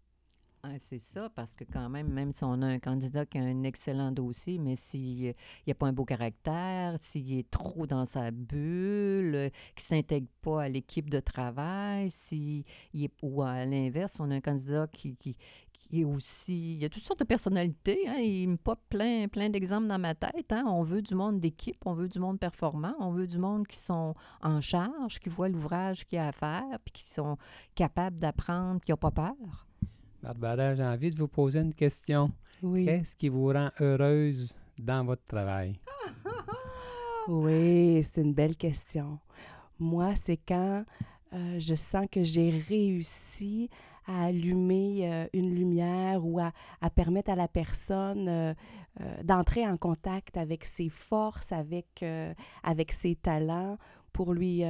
C'est 0.80 1.00
ça, 1.00 1.30
parce 1.30 1.56
que 1.56 1.64
quand 1.64 1.90
même, 1.90 2.08
même 2.10 2.32
si 2.32 2.44
on 2.44 2.62
a 2.62 2.68
un 2.68 2.80
candidat 2.80 3.26
qui 3.26 3.38
a 3.38 3.42
un 3.42 3.64
excellent 3.64 4.12
dossier, 4.12 4.58
mais 4.58 4.76
s'il 4.76 5.34
n'a 5.68 5.74
pas 5.74 5.88
un 5.88 5.94
beau 5.94 6.06
caractère, 6.06 6.96
s'il 7.02 7.40
est 7.40 7.50
trop 7.50 7.88
dans 7.88 8.06
sa 8.06 8.32
bulle, 8.32 9.36
euh, 9.36 9.50
qu'il 9.76 9.96
ne 9.96 9.98
s'intègre 9.98 10.28
pas 10.42 10.64
à 10.64 10.70
l'équipe 10.70 11.10
de 11.10 11.20
travail, 11.20 12.10
si, 12.12 12.66
il 12.94 13.06
est, 13.06 13.14
ou 13.22 13.42
à 13.42 13.66
l'inverse, 13.66 14.20
on 14.20 14.30
a 14.32 14.36
un 14.36 14.42
candidat 14.42 14.88
qui, 14.88 15.16
qui, 15.18 15.36
qui 15.74 16.02
est 16.02 16.06
aussi... 16.06 16.76
Il 16.76 16.82
y 16.82 16.86
a 16.86 16.90
toutes 16.90 17.04
sortes 17.04 17.20
de 17.20 17.26
personnalités. 17.26 18.08
Hein, 18.08 18.18
il 18.20 18.50
me 18.50 18.58
pop 18.58 18.80
plein, 18.90 19.28
plein 19.28 19.50
d'exemples 19.50 19.88
dans 19.88 20.00
ma 20.00 20.16
tête. 20.16 20.52
Hein. 20.52 20.64
On 20.68 20.84
veut 20.84 21.02
du 21.02 21.16
monde 21.16 21.40
d'équipe, 21.40 21.86
on 21.86 21.94
veut 21.94 22.10
du 22.10 22.20
monde 22.20 22.40
performant, 22.40 22.96
on 23.00 23.12
veut 23.12 23.28
du 23.28 23.40
monde 23.40 23.68
qui 23.68 23.78
sont 23.78 24.14
en 24.42 24.62
charge, 24.62 25.20
qui 25.20 25.30
voient 25.30 25.50
l'ouvrage 25.50 26.06
qu'il 26.06 26.18
y 26.18 26.20
a 26.20 26.28
à 26.28 26.32
faire, 26.32 26.80
puis 26.84 26.94
qui 26.94 27.10
sont 27.10 27.38
capables 27.76 28.20
d'apprendre, 28.20 28.82
qui 28.82 28.92
n'ont 28.92 28.98
pas 28.98 29.12
peur. 29.12 29.67
Barbara, 30.22 30.76
j'ai 30.76 30.84
envie 30.84 31.10
de 31.10 31.18
vous 31.18 31.28
poser 31.28 31.60
une 31.60 31.74
question. 31.74 32.32
Oui. 32.64 32.86
Qu'est-ce 32.86 33.16
qui 33.16 33.30
vous 33.30 33.48
rend 33.48 33.70
heureuse 33.80 34.56
dans 34.80 35.06
votre 35.06 35.24
travail? 35.26 35.80
Oui, 37.28 38.02
c'est 38.06 38.22
une 38.22 38.34
belle 38.34 38.56
question. 38.56 39.20
Moi, 39.80 40.16
c'est 40.16 40.38
quand 40.38 40.86
euh, 41.34 41.60
je 41.60 41.76
sens 41.76 42.06
que 42.10 42.24
j'ai 42.24 42.50
réussi 42.50 43.70
à 44.06 44.28
allumer 44.28 45.00
euh, 45.02 45.28
une 45.34 45.54
lumière 45.54 46.26
ou 46.26 46.40
à, 46.40 46.54
à 46.80 46.90
permettre 46.90 47.30
à 47.30 47.36
la 47.36 47.50
personne 47.50 48.30
euh, 48.30 48.54
d'entrer 49.24 49.68
en 49.68 49.76
contact 49.76 50.38
avec 50.38 50.64
ses 50.64 50.88
forces, 50.88 51.52
avec, 51.52 52.04
avec 52.64 52.92
ses 52.94 53.16
talents, 53.16 53.78
pour 54.14 54.34
lui, 54.34 54.64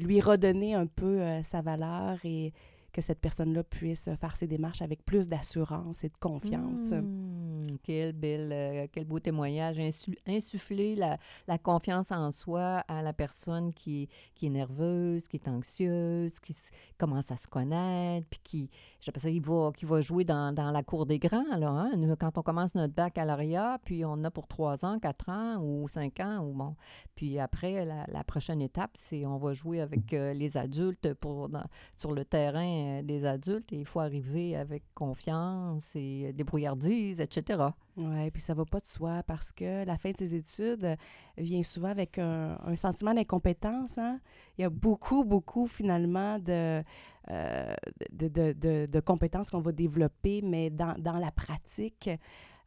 lui 0.00 0.20
redonner 0.20 0.74
un 0.74 0.86
peu 0.86 1.22
sa 1.42 1.62
valeur 1.62 2.18
et 2.24 2.52
que 2.92 3.00
cette 3.00 3.20
personne-là 3.20 3.62
puisse 3.62 4.10
faire 4.20 4.36
ses 4.36 4.46
démarches 4.46 4.82
avec 4.82 5.04
plus 5.04 5.28
d'assurance 5.28 6.04
et 6.04 6.08
de 6.08 6.16
confiance. 6.18 6.92
Mmh, 6.92 7.76
quel, 7.82 8.12
bel, 8.12 8.50
euh, 8.52 8.86
quel 8.92 9.04
beau 9.04 9.20
témoignage. 9.20 9.78
Insu- 9.78 10.18
insuffler 10.26 10.96
la, 10.96 11.18
confiance 11.58 12.10
en 12.10 12.30
soi 12.32 12.84
à 12.88 13.02
la 13.02 13.12
personne 13.12 13.72
qui, 13.72 14.08
est 14.42 14.48
nerveuse, 14.48 15.28
qui 15.28 15.36
est 15.36 15.48
anxieuse, 15.48 16.40
qui 16.40 16.56
commence 16.98 17.30
à 17.30 17.36
se 17.36 17.46
connaître, 17.46 18.26
puis 18.28 18.40
qui, 18.42 18.70
j'appelle 19.00 19.22
ça, 19.22 19.30
qui 19.30 19.40
va, 19.40 19.72
qui 19.74 19.84
va 19.84 20.00
jouer 20.00 20.24
dans, 20.24 20.54
la 20.54 20.82
cour 20.82 21.06
des 21.06 21.18
grands. 21.18 21.56
Là, 21.56 21.70
hein. 21.70 22.16
Quand 22.18 22.38
on 22.38 22.42
commence 22.42 22.74
notre 22.74 22.94
baccalauréat, 22.94 23.78
puis 23.84 24.04
on 24.04 24.24
a 24.24 24.30
pour 24.30 24.46
trois 24.46 24.84
ans, 24.84 24.98
quatre 24.98 25.28
ans 25.28 25.58
ou 25.62 25.88
cinq 25.88 26.20
ans, 26.20 26.44
ou 26.44 26.52
bon. 26.52 26.76
Puis 27.14 27.38
après, 27.38 27.84
la, 27.84 28.24
prochaine 28.24 28.62
étape, 28.62 28.92
c'est 28.94 29.26
on 29.26 29.38
va 29.38 29.52
jouer 29.52 29.80
avec 29.80 30.12
euh, 30.12 30.32
les 30.32 30.56
adultes 30.56 31.14
pour, 31.14 31.48
sur 31.96 32.12
le 32.12 32.24
terrain 32.24 32.79
euh, 32.80 33.02
des 33.02 33.24
adultes 33.24 33.72
et 33.72 33.76
il 33.76 33.86
faut 33.86 34.00
arriver 34.00 34.56
avec 34.56 34.82
confiance 34.94 35.94
et 35.96 36.26
euh, 36.26 36.32
débrouillardise, 36.32 37.20
etc. 37.20 37.62
Oui, 37.96 38.30
puis 38.30 38.40
ça 38.40 38.54
va 38.54 38.64
pas 38.64 38.80
de 38.80 38.86
soi 38.86 39.22
parce 39.26 39.52
que 39.52 39.84
la 39.84 39.96
fin 39.98 40.10
de 40.10 40.16
ses 40.16 40.34
études 40.34 40.96
vient 41.36 41.62
souvent 41.62 41.88
avec 41.88 42.18
un, 42.18 42.56
sentiment 42.76 43.14
d'incompétence. 43.14 43.98
Hein? 43.98 44.20
Il 44.58 44.62
y 44.62 44.64
a 44.64 44.70
beaucoup, 44.70 45.24
beaucoup 45.24 45.66
finalement 45.66 46.38
de, 46.38 46.82
euh, 47.30 47.74
de, 48.12 48.86
de, 48.86 49.00
compétences 49.00 49.50
qu'on 49.50 49.60
va 49.60 49.72
développer, 49.72 50.42
mais 50.42 50.70
dans, 50.70 50.94
dans 50.98 51.18
la 51.18 51.30
pratique. 51.30 52.10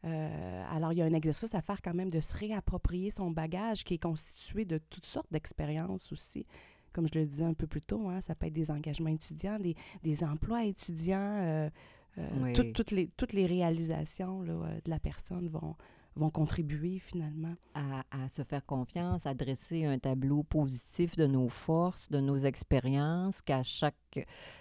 alors, 0.02 0.92
il 0.92 0.98
y 0.98 1.02
a 1.02 1.04
un 1.04 1.14
exercice 1.14 1.54
à 1.54 1.62
faire 1.62 1.80
quand 1.82 1.94
même 1.94 2.10
de 2.10 2.20
se 2.20 2.36
réapproprier 2.36 3.10
son 3.10 3.30
bagage 3.30 3.84
qui 3.84 3.94
est 3.94 4.02
constitué 4.02 4.64
de 4.64 4.78
toutes 4.78 5.06
sortes 5.06 5.30
d'expériences 5.30 6.12
aussi. 6.12 6.46
Comme 6.94 7.06
je 7.12 7.18
le 7.18 7.26
disais 7.26 7.44
un 7.44 7.52
peu 7.54 7.66
plus 7.66 7.80
tôt, 7.82 8.08
hein, 8.08 8.20
ça 8.22 8.34
peut 8.34 8.46
être 8.46 8.52
des 8.54 8.70
engagements 8.70 9.10
étudiants, 9.10 9.58
des, 9.58 9.74
des 10.02 10.24
emplois 10.24 10.64
étudiants, 10.64 11.18
euh, 11.42 11.68
euh, 12.18 12.28
Oui. 12.42 12.72
toutes 12.72 12.92
les, 12.92 13.08
toutes 13.16 13.32
les 13.34 13.44
réalisations 13.46 14.40
là, 14.42 14.52
euh, 14.52 14.80
de 14.84 14.88
la 14.90 15.00
personne 15.00 15.48
vont, 15.48 15.74
vont 16.14 16.30
contribuer 16.30 17.00
finalement. 17.00 17.54
À, 17.74 18.04
à 18.12 18.28
se 18.28 18.42
faire 18.42 18.64
confiance, 18.64 19.26
à 19.26 19.34
dresser 19.34 19.84
un 19.84 19.98
tableau 19.98 20.44
positif 20.44 21.16
de 21.16 21.26
nos 21.26 21.48
forces, 21.48 22.08
de 22.08 22.20
nos 22.20 22.36
expériences, 22.36 23.42
qu'à 23.42 23.64
chaque 23.64 23.96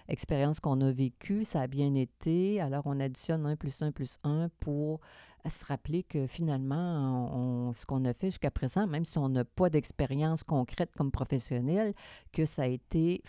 expérience 0.07 0.59
qu'on 0.59 0.81
a 0.81 0.91
vécue, 0.91 1.43
ça 1.45 1.61
a 1.61 1.67
bien 1.67 1.93
été. 1.93 2.59
Alors, 2.59 2.81
on 2.87 2.99
additionne 2.99 3.45
1 3.45 3.55
plus 3.55 3.83
1 3.83 3.91
plus 3.91 4.17
1 4.23 4.49
pour 4.59 4.99
se 5.49 5.65
rappeler 5.65 6.03
que 6.03 6.25
finalement, 6.27 6.75
on- 7.33 7.69
on- 7.69 7.73
ce 7.73 7.85
qu'on 7.85 8.05
a 8.05 8.13
fait 8.13 8.27
jusqu'à 8.27 8.51
présent, 8.51 8.87
même 8.87 9.05
si 9.05 9.17
on 9.17 9.29
n'a 9.29 9.43
pas 9.45 9.69
d'expérience 9.69 10.43
concrète 10.43 10.91
comme 10.95 11.11
professionnel, 11.11 11.93
que 12.31 12.45
ça 12.45 12.63
a 12.63 12.67
été 12.67 13.21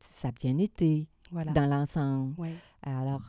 ça 0.00 0.28
a 0.28 0.32
bien 0.32 0.56
été 0.58 1.08
Voilà. 1.30 1.52
dans 1.52 1.66
l'ensemble. 1.68 2.34
Alors, 2.82 3.22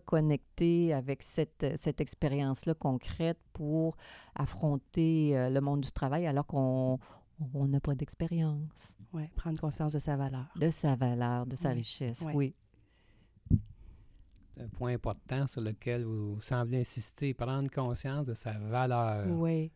reconnecter 0.00 0.92
avec 0.94 1.22
cette, 1.22 1.66
cette 1.76 2.00
expérience-là 2.00 2.74
concrète 2.74 3.38
pour 3.52 3.96
affronter 4.34 5.36
euh, 5.36 5.50
le 5.50 5.60
monde 5.60 5.80
du 5.80 5.92
travail 5.92 6.26
alors 6.26 6.46
qu'on 6.46 6.98
on 7.54 7.66
n'a 7.66 7.80
pas 7.80 7.94
d'expérience, 7.94 8.96
Ouais, 9.14 9.30
prendre 9.34 9.58
conscience 9.58 9.92
de 9.94 9.98
sa 9.98 10.14
valeur. 10.16 10.44
de 10.56 10.68
sa 10.68 10.94
valeur, 10.94 11.46
de 11.46 11.56
sa 11.56 11.70
richesse. 11.70 12.22
Oui. 12.34 12.54
Un 14.62 14.68
point 14.68 14.94
important 14.94 15.46
sur 15.46 15.60
lequel 15.60 16.04
vous 16.04 16.40
semblez 16.40 16.80
insister, 16.80 17.34
prendre 17.34 17.70
conscience 17.70 18.24
de 18.26 18.34
sa 18.34 18.52
valeur. 18.52 19.26
Oui. 19.28 19.72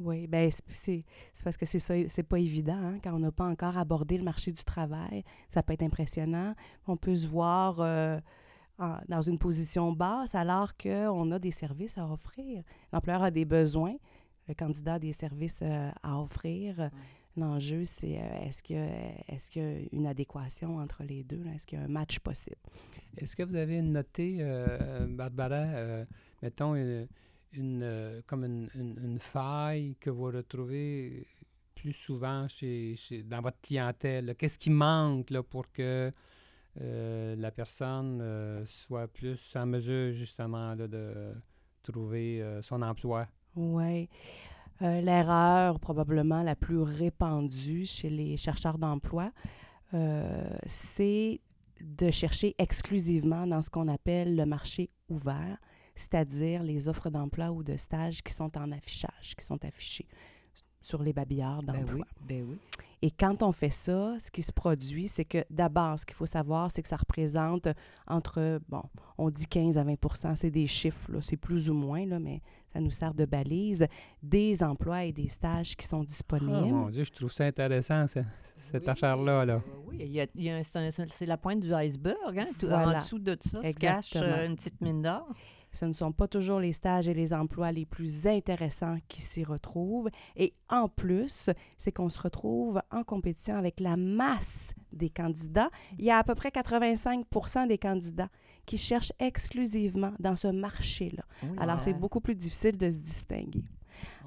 Oui, 0.00 0.28
bien, 0.28 0.48
c'est- 0.68 1.04
parce 1.42 1.56
que 1.56 1.66
c'est 1.66 1.80
ça, 1.80 1.94
c'est 2.08 2.22
pas 2.22 2.38
évident 2.38 2.76
hein, 2.78 2.98
quand 3.02 3.12
on 3.14 3.18
n'a 3.18 3.32
pas 3.32 3.46
encore 3.48 3.76
abordé 3.76 4.16
le 4.16 4.22
marché 4.22 4.52
du 4.52 4.62
travail. 4.62 5.24
Ça 5.48 5.60
peut 5.62 5.72
être 5.72 5.82
impressionnant. 5.82 6.54
On 6.86 6.96
peut 6.96 7.16
se 7.16 7.26
voir 7.26 7.80
euh, 7.80 8.20
en- 8.78 8.98
dans 9.08 9.22
une 9.22 9.38
position 9.40 9.90
basse 9.92 10.36
alors 10.36 10.76
qu'on 10.76 11.32
a 11.32 11.38
des 11.40 11.50
services 11.50 11.98
à 11.98 12.06
offrir. 12.06 12.62
L'employeur 12.92 13.24
a 13.24 13.32
des 13.32 13.44
besoins, 13.44 13.96
le 14.46 14.54
candidat 14.54 14.94
a 14.94 14.98
des 15.00 15.12
services 15.12 15.58
euh, 15.62 15.90
à 16.04 16.16
offrir. 16.20 16.90
L'enjeu, 17.38 17.84
c'est 17.84 18.18
euh, 18.18 18.46
est-ce 18.46 18.62
qu'il 18.62 18.76
y, 18.76 18.78
a- 18.80 19.38
qu'il 19.50 19.62
y 19.62 19.64
a 19.64 19.78
une 19.92 20.06
adéquation 20.06 20.78
entre 20.78 21.04
les 21.04 21.22
deux? 21.22 21.44
Est-ce 21.54 21.66
qu'il 21.66 21.78
y 21.78 21.82
a 21.82 21.84
un 21.84 21.88
match 21.88 22.18
possible? 22.18 22.56
Est-ce 23.16 23.36
que 23.36 23.42
vous 23.44 23.54
avez 23.54 23.80
noté, 23.80 24.38
euh, 24.40 25.06
Barbara, 25.08 25.54
euh, 25.56 26.04
mettons, 26.42 26.74
une, 26.74 27.06
une, 27.52 27.82
euh, 27.82 28.20
comme 28.26 28.44
une, 28.44 28.68
une- 28.74 28.98
une 29.04 29.18
faille 29.20 29.94
que 30.00 30.10
vous 30.10 30.24
retrouvez 30.26 31.26
plus 31.76 31.92
souvent 31.92 32.48
chez, 32.48 32.96
chez- 32.96 33.22
dans 33.22 33.40
votre 33.40 33.60
clientèle? 33.60 34.34
Qu'est-ce 34.36 34.58
qui 34.58 34.70
manque 34.70 35.30
là, 35.30 35.42
pour 35.42 35.70
que 35.70 36.10
euh, 36.80 37.36
la 37.36 37.50
personne 37.52 38.64
soit 38.66 39.06
plus 39.08 39.38
en 39.56 39.66
mesure, 39.66 40.12
justement, 40.12 40.74
là, 40.74 40.88
de 40.88 41.34
trouver 41.82 42.42
son 42.62 42.82
emploi? 42.82 43.26
Oui. 43.56 44.08
Euh, 44.82 45.00
L'erreur 45.00 45.80
probablement 45.80 46.42
la 46.42 46.54
plus 46.54 46.80
répandue 46.80 47.84
chez 47.84 48.10
les 48.10 48.36
chercheurs 48.36 48.78
d'emploi, 48.78 49.32
euh, 49.94 50.48
c'est 50.66 51.40
de 51.80 52.10
chercher 52.10 52.54
exclusivement 52.58 53.46
dans 53.46 53.62
ce 53.62 53.70
qu'on 53.70 53.88
appelle 53.88 54.36
le 54.36 54.46
marché 54.46 54.90
ouvert, 55.08 55.58
c'est-à-dire 55.94 56.62
les 56.62 56.88
offres 56.88 57.10
d'emploi 57.10 57.50
ou 57.50 57.62
de 57.62 57.76
stage 57.76 58.22
qui 58.22 58.32
sont 58.32 58.56
en 58.56 58.70
affichage, 58.70 59.34
qui 59.36 59.44
sont 59.44 59.64
affichées 59.64 60.06
sur 60.80 61.02
les 61.02 61.12
babillards 61.12 61.62
Ben 61.62 61.74
d'emploi. 61.80 61.94
oui, 61.96 62.26
ben 62.28 62.46
oui. 62.50 62.56
Et 63.00 63.12
quand 63.12 63.44
on 63.44 63.52
fait 63.52 63.70
ça, 63.70 64.16
ce 64.18 64.28
qui 64.28 64.42
se 64.42 64.50
produit, 64.52 65.06
c'est 65.06 65.24
que 65.24 65.44
d'abord, 65.50 66.00
ce 66.00 66.04
qu'il 66.04 66.16
faut 66.16 66.26
savoir, 66.26 66.68
c'est 66.72 66.82
que 66.82 66.88
ça 66.88 66.96
représente 66.96 67.68
entre, 68.08 68.60
bon, 68.68 68.82
on 69.18 69.30
dit 69.30 69.46
15 69.46 69.78
à 69.78 69.84
20% 69.84 70.34
c'est 70.34 70.50
des 70.50 70.66
chiffres, 70.66 71.08
là, 71.12 71.20
c'est 71.22 71.36
plus 71.36 71.70
ou 71.70 71.74
moins, 71.74 72.04
là, 72.06 72.18
mais 72.18 72.42
ça 72.72 72.80
nous 72.80 72.90
sert 72.90 73.14
de 73.14 73.24
balise, 73.24 73.86
des 74.20 74.64
emplois 74.64 75.04
et 75.04 75.12
des 75.12 75.28
stages 75.28 75.76
qui 75.76 75.86
sont 75.86 76.00
Ah, 76.02 76.06
disponibles. 76.06 76.50
mon 76.74 76.90
Dieu, 76.90 77.04
je 77.04 77.12
trouve 77.12 77.30
ça 77.32 77.44
intéressant, 77.44 78.08
ça, 78.08 78.22
cette 78.56 78.82
Oui, 78.82 78.88
affaire-là. 78.90 79.44
Là. 79.46 79.60
oui, 79.86 80.20
c'est 80.64 81.26
la 81.26 81.36
pointe 81.36 81.60
du 81.60 81.72
iceberg. 81.72 82.36
Hein? 82.36 82.48
En 82.68 82.94
dessous 82.94 83.20
de 83.20 83.36
ça 83.40 83.62
se 83.62 83.76
cache 83.76 84.16
euh, 84.16 84.46
une 84.46 84.56
petite 84.56 84.80
mine 84.80 85.02
d'or. 85.02 85.28
Ce 85.72 85.84
ne 85.84 85.92
sont 85.92 86.12
pas 86.12 86.28
toujours 86.28 86.60
les 86.60 86.72
stages 86.72 87.08
et 87.08 87.14
les 87.14 87.32
emplois 87.32 87.72
les 87.72 87.86
plus 87.86 88.26
intéressants 88.26 88.98
qui 89.08 89.20
s'y 89.22 89.44
retrouvent. 89.44 90.08
Et 90.36 90.54
en 90.68 90.88
plus, 90.88 91.50
c'est 91.76 91.92
qu'on 91.92 92.08
se 92.08 92.20
retrouve 92.20 92.80
en 92.90 93.04
compétition 93.04 93.56
avec 93.56 93.80
la 93.80 93.96
masse 93.96 94.74
des 94.92 95.10
candidats. 95.10 95.70
Il 95.98 96.04
y 96.04 96.10
a 96.10 96.18
à 96.18 96.24
peu 96.24 96.34
près 96.34 96.48
85% 96.50 97.68
des 97.68 97.78
candidats 97.78 98.28
qui 98.66 98.76
cherchent 98.78 99.12
exclusivement 99.18 100.12
dans 100.18 100.36
ce 100.36 100.48
marché-là. 100.48 101.22
Oui, 101.42 101.48
Alors, 101.58 101.80
c'est 101.80 101.94
beaucoup 101.94 102.20
plus 102.20 102.34
difficile 102.34 102.76
de 102.76 102.90
se 102.90 103.00
distinguer. 103.00 103.64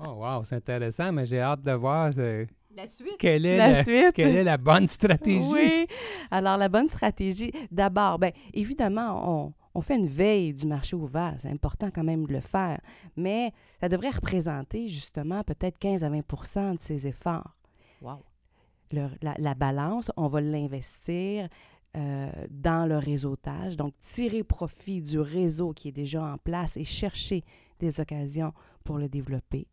Oh, 0.03 0.13
wow, 0.13 0.43
c'est 0.43 0.55
intéressant, 0.55 1.11
mais 1.11 1.25
j'ai 1.25 1.39
hâte 1.39 1.61
de 1.61 1.71
voir 1.71 2.11
euh, 2.17 2.45
La 2.75 2.87
suite. 2.87 3.17
quelle, 3.19 3.45
est 3.45 3.57
La 3.57 3.71
la, 3.71 3.83
suite. 3.83 4.13
quelle 4.15 4.35
est 4.35 4.43
la 4.43 4.57
bonne 4.57 4.87
stratégie. 4.87 5.45
Oui. 5.51 5.85
Alors, 6.31 6.57
la 6.57 6.69
bonne 6.69 6.87
stratégie, 6.87 7.51
d'abord, 7.71 8.17
bien, 8.17 8.31
évidemment, 8.53 9.21
on, 9.45 9.53
on 9.73 9.81
fait 9.81 9.95
une 9.95 10.07
veille 10.07 10.53
du 10.53 10.65
marché 10.65 10.95
ouvert. 10.95 11.35
C'est 11.37 11.49
important 11.49 11.89
quand 11.93 12.03
même 12.03 12.25
de 12.25 12.33
le 12.33 12.41
faire. 12.41 12.79
Mais 13.15 13.51
ça 13.79 13.89
devrait 13.89 14.09
représenter 14.09 14.87
justement 14.87 15.43
peut-être 15.43 15.77
15 15.79 16.03
à 16.03 16.09
20% 16.09 16.77
de 16.77 16.81
ses 16.81 17.07
efforts. 17.07 17.55
Wow. 18.01 18.23
Le- 18.91 19.09
la, 19.21 19.35
la 19.37 19.55
balance, 19.55 20.11
on 20.17 20.27
va 20.27 20.41
l'investir 20.41 21.47
euh, 21.97 22.29
dans 22.49 22.87
le 22.87 22.97
réseautage, 22.97 23.75
donc 23.77 23.93
tirer 23.99 24.43
profit 24.43 25.01
du 25.01 25.19
réseau 25.19 25.73
qui 25.73 25.89
est 25.89 25.93
déjà 25.93 26.23
en 26.23 26.37
place 26.37 26.77
et 26.77 26.83
chercher 26.85 27.43
des 27.79 27.99
occasions 27.99 28.53
pour 28.83 28.97
le 28.97 29.09
développer. 29.09 29.67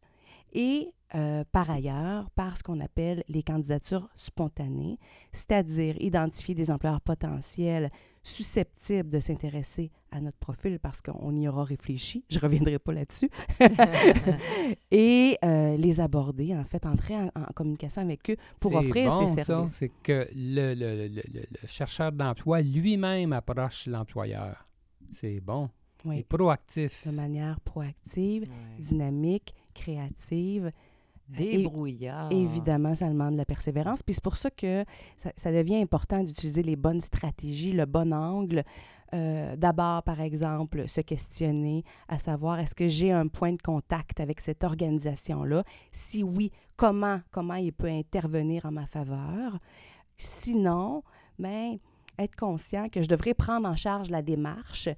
Et 0.53 0.91
euh, 1.15 1.45
par 1.53 1.71
ailleurs, 1.71 2.29
par 2.31 2.57
ce 2.57 2.63
qu'on 2.63 2.81
appelle 2.81 3.23
les 3.29 3.43
candidatures 3.43 4.09
spontanées, 4.15 4.99
c'est-à-dire 5.33 5.95
identifier 6.01 6.55
des 6.55 6.71
employeurs 6.71 7.01
potentiels 7.01 7.91
susceptibles 8.29 9.09
de 9.11 9.21
s'intéresser 9.21 9.91
à 10.11 10.21
notre 10.21 10.39
profil 10.39 10.79
parce 10.79 11.03
qu'on 11.03 11.35
y 11.37 11.49
aura 11.49 11.65
réfléchi, 11.65 12.25
je 12.31 12.37
ne 12.39 12.43
reviendrai 12.43 12.79
pas 12.79 12.93
là-dessus, 12.93 13.29
et 14.91 15.37
euh, 15.45 15.77
les 15.77 16.01
aborder, 16.01 16.55
en 16.57 16.65
fait, 16.65 16.87
entrer 16.87 17.17
en, 17.17 17.27
en 17.35 17.45
communication 17.55 18.03
avec 18.03 18.31
eux 18.31 18.37
pour 18.61 18.75
offrir 18.75 19.11
bon, 19.11 19.27
ces 19.27 19.45
services. 19.45 19.73
c'est 19.73 19.93
que 20.03 20.29
le, 20.35 20.75
le- 20.75 20.97
le- 20.97 21.09
le- 21.09 21.23
le 21.63 21.69
chercheur 21.69 22.13
d'emploi 22.13 22.61
lui-même 22.63 23.33
approche 23.33 23.87
l'employeur. 23.87 24.65
C'est 25.13 25.41
bon. 25.41 25.69
Oui, 26.05 26.19
est 26.19 26.23
proactif. 26.25 27.07
de 27.07 27.13
manière 27.13 27.61
proactive, 27.61 28.43
Ouais. 28.43 28.49
dynamique, 28.79 29.55
créative. 29.75 30.71
Débrouillard. 31.29 32.33
Évidemment, 32.33 32.95
ça 32.95 33.09
demande 33.09 33.33
de 33.33 33.39
la 33.39 33.45
persévérance. 33.45 34.03
Puis 34.03 34.15
c'est 34.15 34.25
pour 34.25 34.37
ça 34.37 34.51
que 34.51 34.85
ça, 35.17 35.31
ça 35.37 35.53
devient 35.53 35.77
important 35.77 36.23
d'utiliser 36.23 36.63
les 36.63 36.77
bonnes 36.77 37.01
stratégies, 37.01 37.73
le 37.73 37.87
bon 37.87 38.13
angle. 38.13 38.65
Euh, 39.15 39.57
D'abord, 39.57 40.03
par 40.03 40.21
exemple, 40.21 40.89
se 40.89 41.01
questionner 41.01 41.85
à 42.09 42.19
savoir 42.19 42.59
est-ce 42.59 42.75
que 42.75 42.89
j'ai 42.89 43.11
un 43.11 43.27
point 43.27 43.53
de 43.53 43.63
contact 43.63 44.21
avec 44.21 44.41
cette 44.41 44.65
organisation-là? 44.65 45.65
Si 45.93 46.23
oui, 46.23 46.51
comment, 46.77 47.21
comment 47.31 47.55
il 47.55 47.73
peut 47.73 47.89
intervenir 47.89 48.67
en 48.67 48.73
ma 48.73 48.87
faveur? 48.87 49.59
Sinon, 50.19 51.03
ben, 51.39 51.79
être 52.19 52.37
conscient 52.37 52.89
que 52.89 53.03
je 53.03 53.09
devrais 53.09 53.35
prendre 53.35 53.69
en 53.69 53.77
charge 53.77 54.11
la 54.11 54.23
démarche 54.23 54.89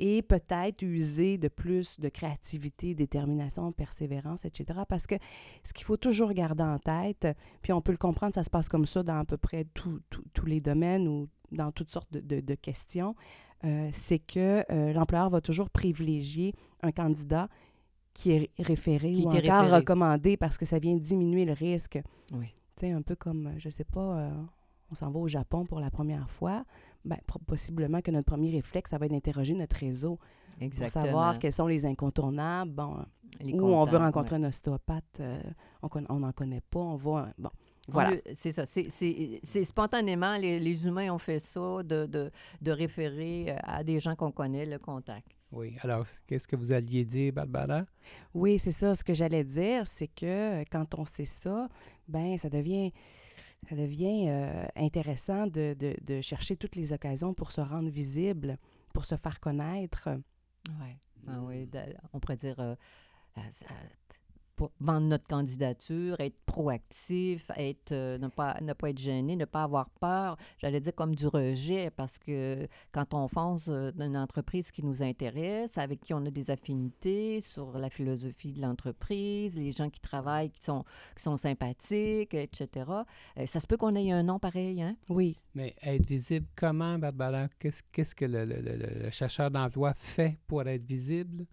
et 0.00 0.22
peut-être 0.22 0.82
user 0.82 1.38
de 1.38 1.48
plus 1.48 2.00
de 2.00 2.08
créativité, 2.08 2.94
détermination, 2.94 3.70
persévérance, 3.70 4.44
etc. 4.44 4.80
Parce 4.88 5.06
que 5.06 5.14
ce 5.62 5.72
qu'il 5.72 5.84
faut 5.84 5.98
toujours 5.98 6.32
garder 6.32 6.64
en 6.64 6.78
tête, 6.78 7.28
puis 7.62 7.72
on 7.72 7.82
peut 7.82 7.92
le 7.92 7.98
comprendre, 7.98 8.34
ça 8.34 8.42
se 8.42 8.50
passe 8.50 8.68
comme 8.68 8.86
ça 8.86 9.02
dans 9.02 9.18
à 9.18 9.24
peu 9.24 9.36
près 9.36 9.66
tous 9.74 10.46
les 10.46 10.60
domaines 10.60 11.06
ou 11.06 11.28
dans 11.52 11.70
toutes 11.70 11.90
sortes 11.90 12.12
de, 12.12 12.40
de, 12.40 12.54
questions, 12.54 13.14
euh, 13.64 13.88
c'est 13.92 14.20
que 14.20 14.64
euh, 14.70 14.92
l'employeur 14.92 15.28
va 15.28 15.40
toujours 15.40 15.68
privilégier 15.68 16.54
un 16.82 16.92
candidat 16.92 17.48
qui 18.14 18.32
est 18.32 18.50
référé 18.58 19.14
ou 19.16 19.28
encore 19.28 19.70
recommandé 19.70 20.36
parce 20.36 20.58
que 20.58 20.64
ça 20.64 20.78
vient 20.78 20.96
diminuer 20.96 21.44
le 21.44 21.52
risque. 21.52 22.00
Oui. 22.32 22.54
Tu 22.76 22.86
sais, 22.86 22.92
un 22.92 23.02
peu 23.02 23.16
comme, 23.16 23.52
je 23.58 23.68
sais 23.68 23.84
pas, 23.84 24.18
euh, 24.18 24.30
on 24.90 24.94
s'en 24.94 25.10
va 25.10 25.20
au 25.20 25.28
Japon 25.28 25.64
pour 25.64 25.80
la 25.80 25.90
première 25.90 26.30
fois 26.30 26.64
ben, 27.04 27.18
possiblement 27.46 28.00
que 28.00 28.10
notre 28.10 28.26
premier 28.26 28.50
réflexe, 28.50 28.90
ça 28.90 28.98
va 28.98 29.06
être 29.06 29.12
d'interroger 29.12 29.54
notre 29.54 29.76
réseau 29.76 30.18
Exactement. 30.60 31.02
pour 31.02 31.10
savoir 31.10 31.38
quels 31.38 31.52
sont 31.52 31.66
les 31.66 31.86
incontournables. 31.86 32.72
Bon, 32.72 33.04
où 33.42 33.64
on 33.64 33.84
veut 33.84 33.98
rencontrer 33.98 34.36
un 34.36 34.44
ostéopathe, 34.44 35.20
euh, 35.20 35.40
on 35.82 36.18
n'en 36.18 36.32
connaît 36.32 36.60
pas, 36.60 36.80
on 36.80 36.96
va... 36.96 37.32
Bon, 37.38 37.50
voilà. 37.88 38.16
C'est 38.34 38.52
ça. 38.52 38.64
C'est 38.66 39.64
spontanément, 39.64 40.36
les, 40.36 40.60
les, 40.60 40.86
humains 40.86 41.10
ont 41.12 41.18
fait 41.18 41.38
ça, 41.38 41.82
de, 41.82 42.06
de, 42.06 42.30
de 42.60 42.70
référer 42.70 43.46
euh, 43.48 43.56
à 43.62 43.82
des 43.82 44.00
gens 44.00 44.14
qu'on 44.14 44.30
connaît 44.30 44.66
le 44.66 44.78
contact. 44.78 45.26
Oui. 45.52 45.74
Alors, 45.80 46.06
qu'est-ce 46.26 46.46
que 46.46 46.54
vous 46.54 46.72
alliez 46.72 47.04
dire, 47.04 47.32
Barbara? 47.32 47.82
Oui, 48.34 48.58
c'est 48.58 48.70
ça. 48.70 48.94
Ce 48.94 49.02
que 49.02 49.14
j'allais 49.14 49.42
dire, 49.42 49.86
c'est 49.86 50.06
que 50.06 50.62
quand 50.70 50.94
on 50.96 51.04
sait 51.04 51.24
ça, 51.24 51.68
ben 52.06 52.38
ça 52.38 52.48
devient 52.48 52.92
ça 53.68 53.76
devient 53.76 54.28
euh, 54.28 54.66
intéressant 54.76 55.46
de, 55.46 55.76
de, 55.78 56.20
chercher 56.20 56.56
toutes 56.56 56.76
les 56.76 56.92
occasions 56.92 57.34
pour 57.34 57.52
se 57.52 57.60
rendre 57.60 57.88
visible, 57.88 58.58
pour 58.92 59.04
se 59.04 59.16
faire 59.16 59.38
connaître. 59.40 60.08
Ouais. 60.80 60.98
Ah 61.28 61.40
oui. 61.42 61.68
On 62.12 62.20
pourrait 62.20 62.36
dire 62.36 62.58
euh, 62.58 62.74
euh, 63.38 63.42
vendre 64.80 65.06
notre 65.06 65.26
candidature, 65.26 66.20
être 66.20 66.36
proactif, 66.46 67.50
être, 67.56 67.92
euh, 67.92 68.18
ne, 68.18 68.28
pas, 68.28 68.58
ne 68.60 68.72
pas 68.72 68.90
être 68.90 68.98
gêné, 68.98 69.36
ne 69.36 69.44
pas 69.44 69.62
avoir 69.62 69.90
peur. 69.90 70.36
J'allais 70.58 70.80
dire 70.80 70.94
comme 70.94 71.14
du 71.14 71.26
rejet, 71.26 71.90
parce 71.90 72.18
que 72.18 72.66
quand 72.92 73.14
on 73.14 73.28
fonce 73.28 73.68
euh, 73.68 73.90
dans 73.92 74.06
une 74.06 74.16
entreprise 74.16 74.70
qui 74.70 74.84
nous 74.84 75.02
intéresse, 75.02 75.78
avec 75.78 76.00
qui 76.00 76.14
on 76.14 76.24
a 76.26 76.30
des 76.30 76.50
affinités 76.50 77.40
sur 77.40 77.78
la 77.78 77.90
philosophie 77.90 78.52
de 78.52 78.60
l'entreprise, 78.60 79.58
les 79.58 79.72
gens 79.72 79.90
qui 79.90 80.00
travaillent, 80.00 80.50
qui 80.50 80.62
sont, 80.62 80.84
qui 81.16 81.22
sont 81.22 81.36
sympathiques, 81.36 82.34
etc., 82.34 82.68
euh, 83.38 83.46
ça 83.46 83.60
se 83.60 83.66
peut 83.66 83.76
qu'on 83.76 83.94
ait 83.94 84.10
un 84.10 84.22
nom 84.22 84.38
pareil, 84.38 84.82
hein? 84.82 84.96
Oui. 85.08 85.36
Mais 85.54 85.74
être 85.82 86.06
visible, 86.06 86.46
comment, 86.56 86.98
Barbara? 86.98 87.48
Qu'est-ce, 87.58 87.82
qu'est-ce 87.92 88.14
que 88.14 88.24
le, 88.24 88.44
le, 88.44 88.60
le 89.04 89.10
chercheur 89.10 89.50
d'emploi 89.50 89.94
fait 89.94 90.38
pour 90.46 90.66
être 90.66 90.84
visible? 90.84 91.46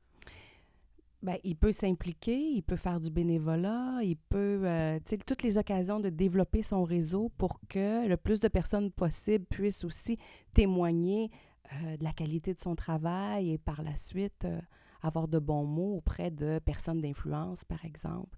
Bien, 1.24 1.38
il 1.44 1.56
peut 1.56 1.72
s'impliquer, 1.72 2.38
il 2.38 2.62
peut 2.62 2.76
faire 2.76 3.00
du 3.00 3.10
bénévolat, 3.10 4.04
il 4.04 4.18
peut, 4.18 4.62
euh, 4.64 5.00
tu 5.00 5.10
sais, 5.10 5.18
toutes 5.18 5.42
les 5.42 5.58
occasions 5.58 6.00
de 6.00 6.10
développer 6.10 6.62
son 6.62 6.84
réseau 6.84 7.32
pour 7.40 7.60
que 7.68 8.08
le 8.08 8.18
plus 8.18 8.40
de 8.40 8.48
personnes 8.48 8.92
possible 8.92 9.46
puissent 9.46 9.84
aussi 9.84 10.20
témoigner 10.54 11.32
euh, 11.74 11.98
de 11.98 12.04
la 12.04 12.14
qualité 12.14 12.54
de 12.54 12.60
son 12.60 12.76
travail 12.76 13.52
et 13.52 13.58
par 13.58 13.82
la 13.82 13.96
suite 13.96 14.46
euh, 14.46 14.62
avoir 15.02 15.28
de 15.28 15.40
bons 15.40 15.66
mots 15.66 15.96
auprès 15.98 16.30
de 16.30 16.60
personnes 16.60 17.02
d'influence, 17.02 17.66
par 17.66 17.84
exemple. 17.84 18.38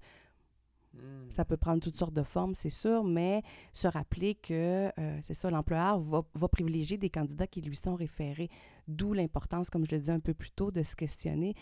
Hmm. 0.94 1.30
Ça 1.30 1.44
peut 1.44 1.58
prendre 1.58 1.82
toutes 1.82 1.98
sortes 1.98 2.14
de 2.14 2.24
formes, 2.24 2.56
c'est 2.56 2.70
sûr, 2.70 3.04
mais 3.04 3.44
se 3.74 3.90
rappeler 3.90 4.36
que, 4.36 4.90
c'est 5.22 5.34
ça, 5.34 5.52
l'employeur 5.52 6.00
va, 6.00 6.24
va, 6.34 6.48
privilégier 6.48 6.98
des 6.98 7.10
candidats 7.10 7.46
qui 7.46 7.62
lui 7.62 7.76
sont 7.76 7.96
référés. 7.96 8.50
D'où 8.88 9.14
l'importance, 9.14 9.70
comme 9.70 9.86
je 9.86 9.92
le 9.92 9.98
disais 10.00 10.14
un 10.14 10.20
peu 10.20 10.34
plus 10.34 10.50
tôt, 10.50 10.72
de 10.72 10.82
se 10.82 10.96
questionner 10.96 11.56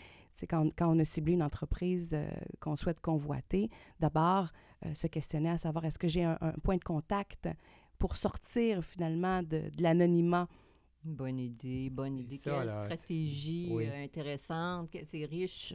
quand, 0.46 0.70
quand, 0.76 0.94
on 0.94 0.98
a 0.98 1.04
ciblé 1.04 1.34
une 1.34 1.42
entreprise 1.42 2.10
euh, 2.12 2.28
qu'on 2.60 2.76
souhaite 2.76 3.00
convoiter, 3.00 3.70
d'abord 4.00 4.48
euh, 4.86 4.94
se 4.94 5.06
questionner 5.06 5.50
à 5.50 5.58
savoir 5.58 5.84
est-ce 5.84 5.98
que 5.98 6.08
j'ai 6.08 6.24
un, 6.24 6.38
point 6.62 6.76
de 6.76 6.84
contact 6.84 7.48
pour 7.98 8.16
sortir 8.16 8.84
finalement 8.84 9.42
de, 9.42 9.70
de 9.76 9.82
l'anonymat? 9.82 10.48
Bonne 11.04 11.38
idée, 11.38 11.90
bonne 11.90 12.18
idée. 12.18 12.38
Quelle 12.38 12.68
stratégie 12.68 13.70
euh, 13.72 14.04
intéressante, 14.04 14.90
c'est 15.04 15.24
riche. 15.24 15.74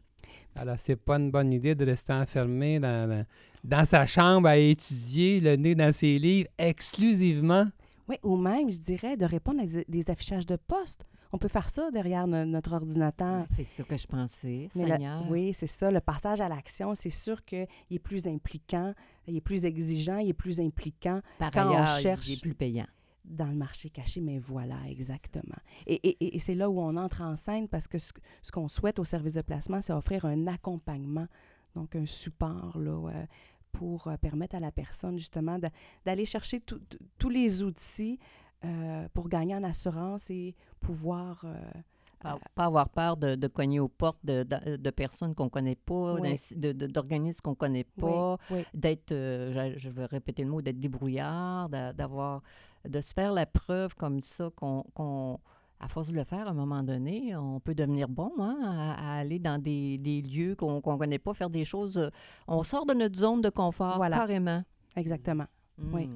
Alors, 0.55 0.75
c'est 0.77 0.95
pas 0.95 1.15
une 1.15 1.31
bonne 1.31 1.51
idée 1.51 1.75
de 1.75 1.85
rester 1.85 2.13
enfermé 2.13 2.79
dans, 2.79 3.25
dans, 3.63 3.85
sa 3.85 4.05
chambre 4.05 4.47
à 4.47 4.57
étudier, 4.57 5.39
le 5.39 5.55
nez 5.55 5.75
dans 5.75 5.91
ses 5.93 6.19
livres, 6.19 6.49
exclusivement? 6.57 7.65
Oui, 8.07 8.17
ou 8.21 8.35
même, 8.35 8.69
je 8.69 8.81
dirais, 8.81 9.15
de 9.15 9.25
répondre 9.25 9.61
à 9.61 9.65
des 9.65 10.09
affichages 10.09 10.45
de 10.45 10.57
poste 10.57 11.05
on 11.33 11.39
peut 11.39 11.47
faire 11.47 11.69
ça 11.69 11.89
derrière 11.89 12.27
notre 12.27 12.73
ordinateur. 12.73 13.45
C'est 13.49 13.63
ça 13.63 13.83
que 13.83 13.97
je 13.97 14.05
pensais, 14.05 14.67
Seigneur. 14.69 15.25
oui, 15.29 15.51
c'est 15.51 15.67
ça. 15.67 15.89
Le 15.89 15.99
passage 15.99 16.39
à 16.41 16.47
l'action, 16.47 16.93
c'est 16.93 17.09
sûr 17.09 17.43
qu'il 17.43 17.67
est 17.89 17.99
plus 17.99 18.27
impliquant, 18.27 18.93
il 19.27 19.35
est 19.35 19.41
plus 19.41 19.65
exigeant, 19.65 20.17
il 20.17 20.29
est 20.29 20.33
plus 20.33 20.59
impliquant. 20.59 21.21
Par 21.39 21.49
quand 21.49 21.69
ailleurs, 21.69 21.89
on 21.89 22.01
cherche 22.01 22.29
il 22.29 22.33
est 22.33 22.41
plus 22.41 22.53
payant. 22.53 22.85
Dans 23.25 23.47
le 23.47 23.55
marché 23.55 23.89
caché, 23.89 24.21
mais 24.21 24.37
voilà, 24.37 24.75
exactement. 24.87 25.57
Et, 25.87 26.37
c'est 26.39 26.55
là 26.55 26.69
où 26.69 26.79
on 26.79 26.95
entre 26.97 27.21
en 27.21 27.35
scène 27.35 27.67
parce 27.67 27.87
que 27.87 27.97
ce, 27.97 28.11
qu'on 28.51 28.67
souhaite 28.67 28.99
au 28.99 29.05
service 29.05 29.33
de 29.33 29.41
placement, 29.41 29.81
c'est 29.81 29.93
offrir 29.93 30.25
un 30.25 30.45
accompagnement, 30.45 31.27
donc 31.73 31.95
un 31.95 32.05
support 32.05 32.77
là, 32.77 32.91
euh, 32.91 33.25
pour 33.71 34.07
euh, 34.07 34.17
permettre 34.17 34.55
à 34.55 34.59
la 34.59 34.71
personne 34.71 35.17
justement 35.17 35.57
d'aller 36.05 36.25
chercher 36.25 36.61
tous 36.61 37.29
les 37.29 37.63
outils 37.63 38.19
euh, 38.65 39.07
pour 39.13 39.29
gagner 39.29 39.55
en 39.55 39.63
assurance 39.63 40.29
et 40.29 40.55
pouvoir... 40.79 41.43
Euh, 41.45 41.55
pas, 42.19 42.39
pas, 42.55 42.65
avoir 42.65 42.87
peur 42.87 43.17
de, 43.17 43.35
de, 43.35 43.47
cogner 43.47 43.81
aux 43.81 43.89
portes 43.89 44.23
de, 44.23 44.43
de, 44.43 44.89
personnes 44.91 45.35
qu'on 45.35 45.45
ne 45.45 45.49
connaît 45.49 45.75
pas, 45.75 46.15
d'organismes 46.55 47.41
qu'on 47.41 47.49
ne 47.49 47.55
connaît 47.55 47.83
pas, 47.83 48.37
d'être, 48.73 49.11
euh, 49.11 49.73
je, 49.75 49.89
veux 49.89 50.05
répéter 50.05 50.45
le 50.45 50.49
mot, 50.49 50.61
d'être 50.61 50.79
débrouillard, 50.79 51.67
d'avoir, 51.67 52.41
de 52.87 53.01
se 53.01 53.13
faire 53.13 53.33
la 53.33 53.45
preuve 53.45 53.93
comme 53.95 54.21
ça 54.21 54.49
qu'on, 54.55 55.37
à 55.81 55.89
force 55.89 56.13
de 56.13 56.15
le 56.15 56.23
faire, 56.23 56.47
à 56.47 56.51
un 56.51 56.53
moment 56.53 56.81
donné, 56.81 57.35
on 57.35 57.59
peut 57.59 57.75
devenir 57.75 58.07
bon 58.07 58.31
hein, 58.39 58.95
à, 58.97 59.17
aller 59.17 59.39
dans 59.39 59.61
des, 59.61 59.97
des 59.97 60.21
lieux 60.21 60.55
qu'on 60.55 60.75
ne 60.75 60.97
connaît 60.97 61.19
pas, 61.19 61.33
faire 61.33 61.49
des 61.49 61.65
choses. 61.65 62.09
On 62.47 62.63
sort 62.63 62.85
de 62.85 62.93
notre 62.93 63.17
zone 63.17 63.41
de 63.41 63.49
confort 63.49 63.99
carrément. 63.99 64.63
Exactement. 64.95 65.47
Oui. 65.91 66.09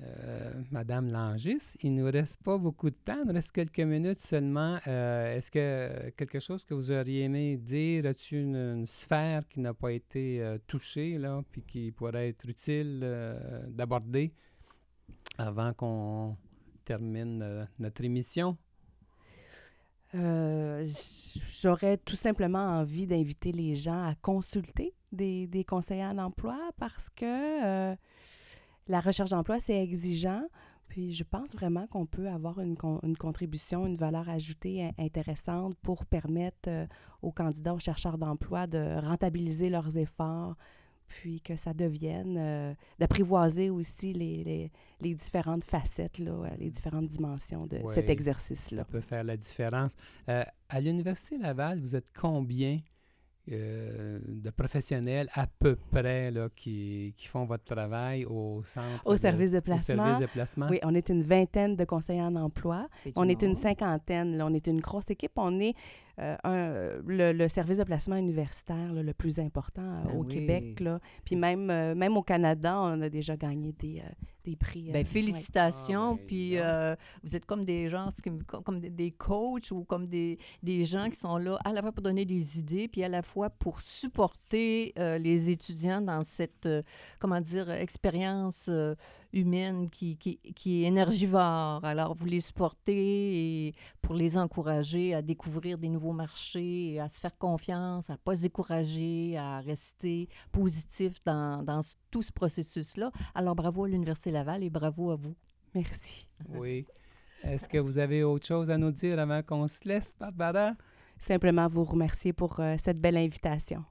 Euh, 0.00 0.52
Madame 0.72 1.08
Langis, 1.10 1.76
il 1.82 1.94
ne 1.94 2.02
nous 2.02 2.10
reste 2.10 2.42
pas 2.42 2.58
beaucoup 2.58 2.90
de 2.90 2.96
temps, 2.96 3.18
il 3.22 3.28
nous 3.28 3.32
reste 3.34 3.52
quelques 3.52 3.80
minutes 3.80 4.18
seulement. 4.18 4.78
Euh, 4.88 5.36
est-ce 5.36 5.50
que 5.50 6.10
quelque 6.10 6.40
chose 6.40 6.64
que 6.64 6.74
vous 6.74 6.90
auriez 6.90 7.22
aimé 7.22 7.56
dire, 7.56 8.06
as-tu 8.06 8.40
une, 8.40 8.86
sphère 8.86 9.46
qui 9.48 9.60
n'a 9.60 9.72
pas 9.72 9.92
été 9.92 10.42
euh, 10.42 10.58
touchée, 10.66 11.16
là, 11.16 11.42
puis 11.52 11.62
qui 11.62 11.92
pourrait 11.92 12.28
être 12.28 12.48
utile 12.48 13.06
d'aborder 13.68 14.32
avant 15.38 15.72
qu'on 15.72 16.36
termine 16.84 17.68
notre 17.78 18.04
émission? 18.04 18.56
J'aurais 20.12 21.98
tout 21.98 22.16
simplement 22.16 22.80
envie 22.80 23.06
d'inviter 23.06 23.52
les 23.52 23.74
gens 23.74 24.06
à 24.06 24.14
consulter 24.16 24.94
des, 25.12 25.46
des 25.46 25.64
conseillers 25.64 26.14
d'emploi 26.14 26.56
parce 26.78 27.10
que 27.10 27.96
la 28.86 29.00
recherche 29.00 29.30
d'emploi, 29.30 29.60
c'est 29.60 29.82
exigeant. 29.82 30.42
Puis 30.88 31.12
je 31.12 31.24
pense 31.24 31.54
vraiment 31.54 31.86
qu'on 31.86 32.06
peut 32.06 32.28
avoir 32.28 32.60
une, 32.60 32.76
une, 33.02 33.16
contribution, 33.16 33.86
une 33.86 33.96
valeur 33.96 34.28
ajoutée 34.28 34.90
intéressante 34.98 35.74
pour 35.82 36.06
permettre 36.06 36.68
euh, 36.68 36.86
aux 37.22 37.32
candidats, 37.32 37.74
aux 37.74 37.78
chercheurs 37.78 38.18
d'emploi 38.18 38.66
de 38.66 39.00
rentabiliser 39.00 39.70
leurs 39.70 39.96
efforts, 39.96 40.54
puis 41.06 41.40
que 41.40 41.56
ça 41.56 41.74
devienne, 41.74 42.36
euh, 42.38 42.74
d'apprivoiser 42.98 43.70
aussi 43.70 44.12
les, 44.12 44.44
les, 44.44 44.72
les, 45.00 45.14
différentes 45.14 45.64
facettes, 45.64 46.18
là, 46.18 46.32
euh, 46.32 46.48
les 46.58 46.70
différentes 46.70 47.08
dimensions 47.08 47.66
de 47.66 47.80
cet 47.88 48.08
exercice-là. 48.10 48.82
Ça 48.82 48.84
peut 48.84 49.00
faire 49.00 49.24
la 49.24 49.36
différence. 49.36 49.96
à 50.26 50.80
l'Université 50.80 51.38
Laval, 51.38 51.80
vous 51.80 51.96
êtes 51.96 52.12
combien 52.12 52.78
euh, 53.52 54.18
de 54.26 54.48
professionnels 54.50 55.28
à 55.34 55.46
peu 55.46 55.76
près 55.76 56.30
là, 56.30 56.48
qui, 56.56 57.12
qui, 57.16 57.26
font 57.26 57.44
votre 57.44 57.64
travail 57.64 58.24
au 58.24 58.62
centre 58.64 59.06
au 59.06 59.16
service 59.18 59.52
de, 59.52 59.60
placement. 59.60 60.18
de 60.18 60.24
placement. 60.26 60.66
Oui, 60.70 60.78
on 60.82 60.94
est 60.94 61.10
une 61.10 61.22
vingtaine 61.22 61.76
de 61.76 61.84
conseillers 61.84 62.22
en 62.22 62.36
emploi. 62.36 62.88
on 63.16 63.28
est 63.28 63.42
une 63.42 63.54
cinquantaine. 63.54 64.38
Là, 64.38 64.46
on 64.46 64.54
est 64.54 64.66
une 64.66 64.80
grosse 64.80 65.10
équipe. 65.10 65.32
On 65.36 65.60
est 65.60 65.74
euh, 66.20 66.36
un, 66.44 67.00
le, 67.06 67.48
service 67.48 67.78
de 67.78 67.84
placement 67.84 68.16
universitaire 68.16 68.92
le 68.92 69.12
plus 69.14 69.38
important 69.38 69.82
euh, 69.82 70.04
ben 70.04 70.16
au 70.16 70.24
Québec. 70.24 70.80
Là. 70.80 71.00
Puis 71.24 71.36
même, 71.36 71.66
même 71.66 72.16
au 72.16 72.22
Canada, 72.22 72.78
on 72.80 73.00
a 73.00 73.08
déjà 73.08 73.36
gagné 73.36 73.72
des, 73.72 74.02
des 74.44 74.56
prix. 74.56 74.90
Bien, 74.90 75.04
félicitations. 75.04 76.12
Ah, 76.12 76.16
ben, 76.16 76.26
puis 76.26 76.56
vous 77.22 77.36
êtes 77.36 77.46
comme 77.46 77.64
des 77.64 77.88
gens, 77.88 78.08
comme, 78.64 78.80
des, 78.80 78.90
des, 78.90 79.10
coachs 79.10 79.70
ou 79.70 79.84
comme 79.84 80.06
des, 80.06 80.38
des 80.62 80.84
gens 80.84 81.08
qui 81.10 81.18
sont 81.18 81.36
là 81.36 81.58
à 81.64 81.72
la 81.72 81.82
fois 81.82 81.92
pour 81.92 82.02
donner 82.02 82.24
des 82.24 82.58
idées, 82.58 82.88
puis 82.88 83.02
à 83.02 83.08
la 83.08 83.22
fois 83.22 83.50
pour 83.50 83.80
supporter 83.80 84.92
euh, 84.98 85.18
les 85.18 85.50
étudiants 85.50 86.00
dans 86.00 86.22
cette, 86.22 86.66
euh, 86.66 86.82
comment 87.18 87.40
dire, 87.40 87.70
expérience 87.70 88.66
euh, 88.68 88.94
humaine 89.34 89.90
qui, 89.90 90.16
qui, 90.16 90.38
qui 90.54 90.84
est 90.84 90.86
énergivore. 90.86 91.84
Alors, 91.84 92.14
vous 92.14 92.26
les 92.26 92.40
supportez 92.40 93.68
et 93.68 93.74
pour 94.00 94.14
les 94.14 94.38
encourager 94.38 95.14
à 95.14 95.20
découvrir 95.20 95.76
des 95.76 95.88
nouveaux 95.88 96.12
marchés, 96.12 96.98
à 97.00 97.08
se 97.08 97.20
faire 97.20 97.36
confiance, 97.36 98.08
à 98.08 98.14
ne 98.14 98.18
pas 98.18 98.36
se 98.36 98.42
décourager, 98.42 99.36
à 99.36 99.60
rester 99.60 100.28
positif 100.52 101.12
dans, 101.24 101.62
dans 101.62 101.80
tout 102.10 102.22
ce 102.22 102.32
processus-là. 102.32 103.10
Alors, 103.34 103.54
bravo 103.54 103.84
à 103.84 103.88
l'Université 103.88 104.30
Laval 104.30 104.62
et 104.62 104.70
bravo 104.70 105.10
à 105.10 105.16
vous. 105.16 105.34
Merci. 105.74 106.28
Oui. 106.48 106.86
Est-ce 107.42 107.68
que 107.68 107.78
vous 107.78 107.98
avez 107.98 108.24
autre 108.24 108.46
chose 108.46 108.70
à 108.70 108.78
nous 108.78 108.92
dire 108.92 109.18
avant 109.18 109.42
qu'on 109.42 109.68
se 109.68 109.86
laisse, 109.86 110.14
Barbara? 110.18 110.72
Simplement 111.18 111.68
vous 111.68 111.84
remercier 111.84 112.32
pour 112.32 112.58
euh, 112.60 112.76
cette 112.78 113.00
belle 113.00 113.16
invitation. 113.16 113.84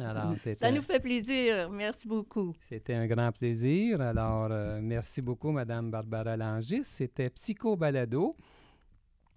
Alors, 0.00 0.34
Ça 0.38 0.70
nous 0.70 0.82
fait 0.82 1.00
plaisir. 1.00 1.70
Merci 1.70 2.08
beaucoup. 2.08 2.54
C'était 2.60 2.94
un 2.94 3.06
grand 3.06 3.32
plaisir. 3.32 4.00
Alors, 4.00 4.48
euh, 4.50 4.80
merci 4.82 5.22
beaucoup, 5.22 5.52
Madame 5.52 5.90
Barbara 5.90 6.36
Langis. 6.36 6.84
C'était 6.84 7.30
Psycho 7.30 7.76
Balado 7.76 8.34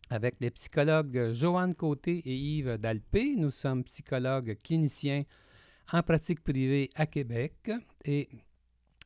avec 0.09 0.35
les 0.39 0.51
psychologues 0.51 1.31
Joanne 1.33 1.75
Côté 1.75 2.17
et 2.25 2.35
Yves 2.35 2.77
Dalpé. 2.77 3.35
Nous 3.37 3.51
sommes 3.51 3.83
psychologues 3.83 4.57
cliniciens 4.63 5.23
en 5.91 6.01
pratique 6.01 6.43
privée 6.43 6.89
à 6.95 7.05
Québec. 7.05 7.71
Et 8.03 8.27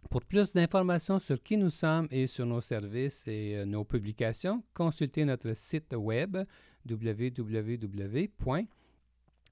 pour 0.10 0.21
plus 0.24 0.54
d'informations 0.54 1.19
sur 1.19 1.41
qui 1.43 1.58
nous 1.58 1.69
sommes 1.69 2.08
et 2.10 2.28
sur 2.28 2.45
nos 2.45 2.62
services 2.62 3.24
et 3.28 3.58
euh, 3.58 3.65
nos 3.65 3.84
publications, 3.84 4.63
consultez 4.74 5.26
notre 5.26 5.56
site 5.56 5.93
web 5.93 6.38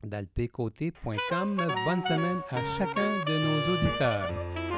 www.dalpécoté.com. 0.04 1.58
Bonne 1.86 2.04
semaine 2.04 2.42
à 2.50 2.64
chacun 2.78 3.24
de 3.26 3.38
nos 3.38 3.74
auditeurs. 3.74 4.69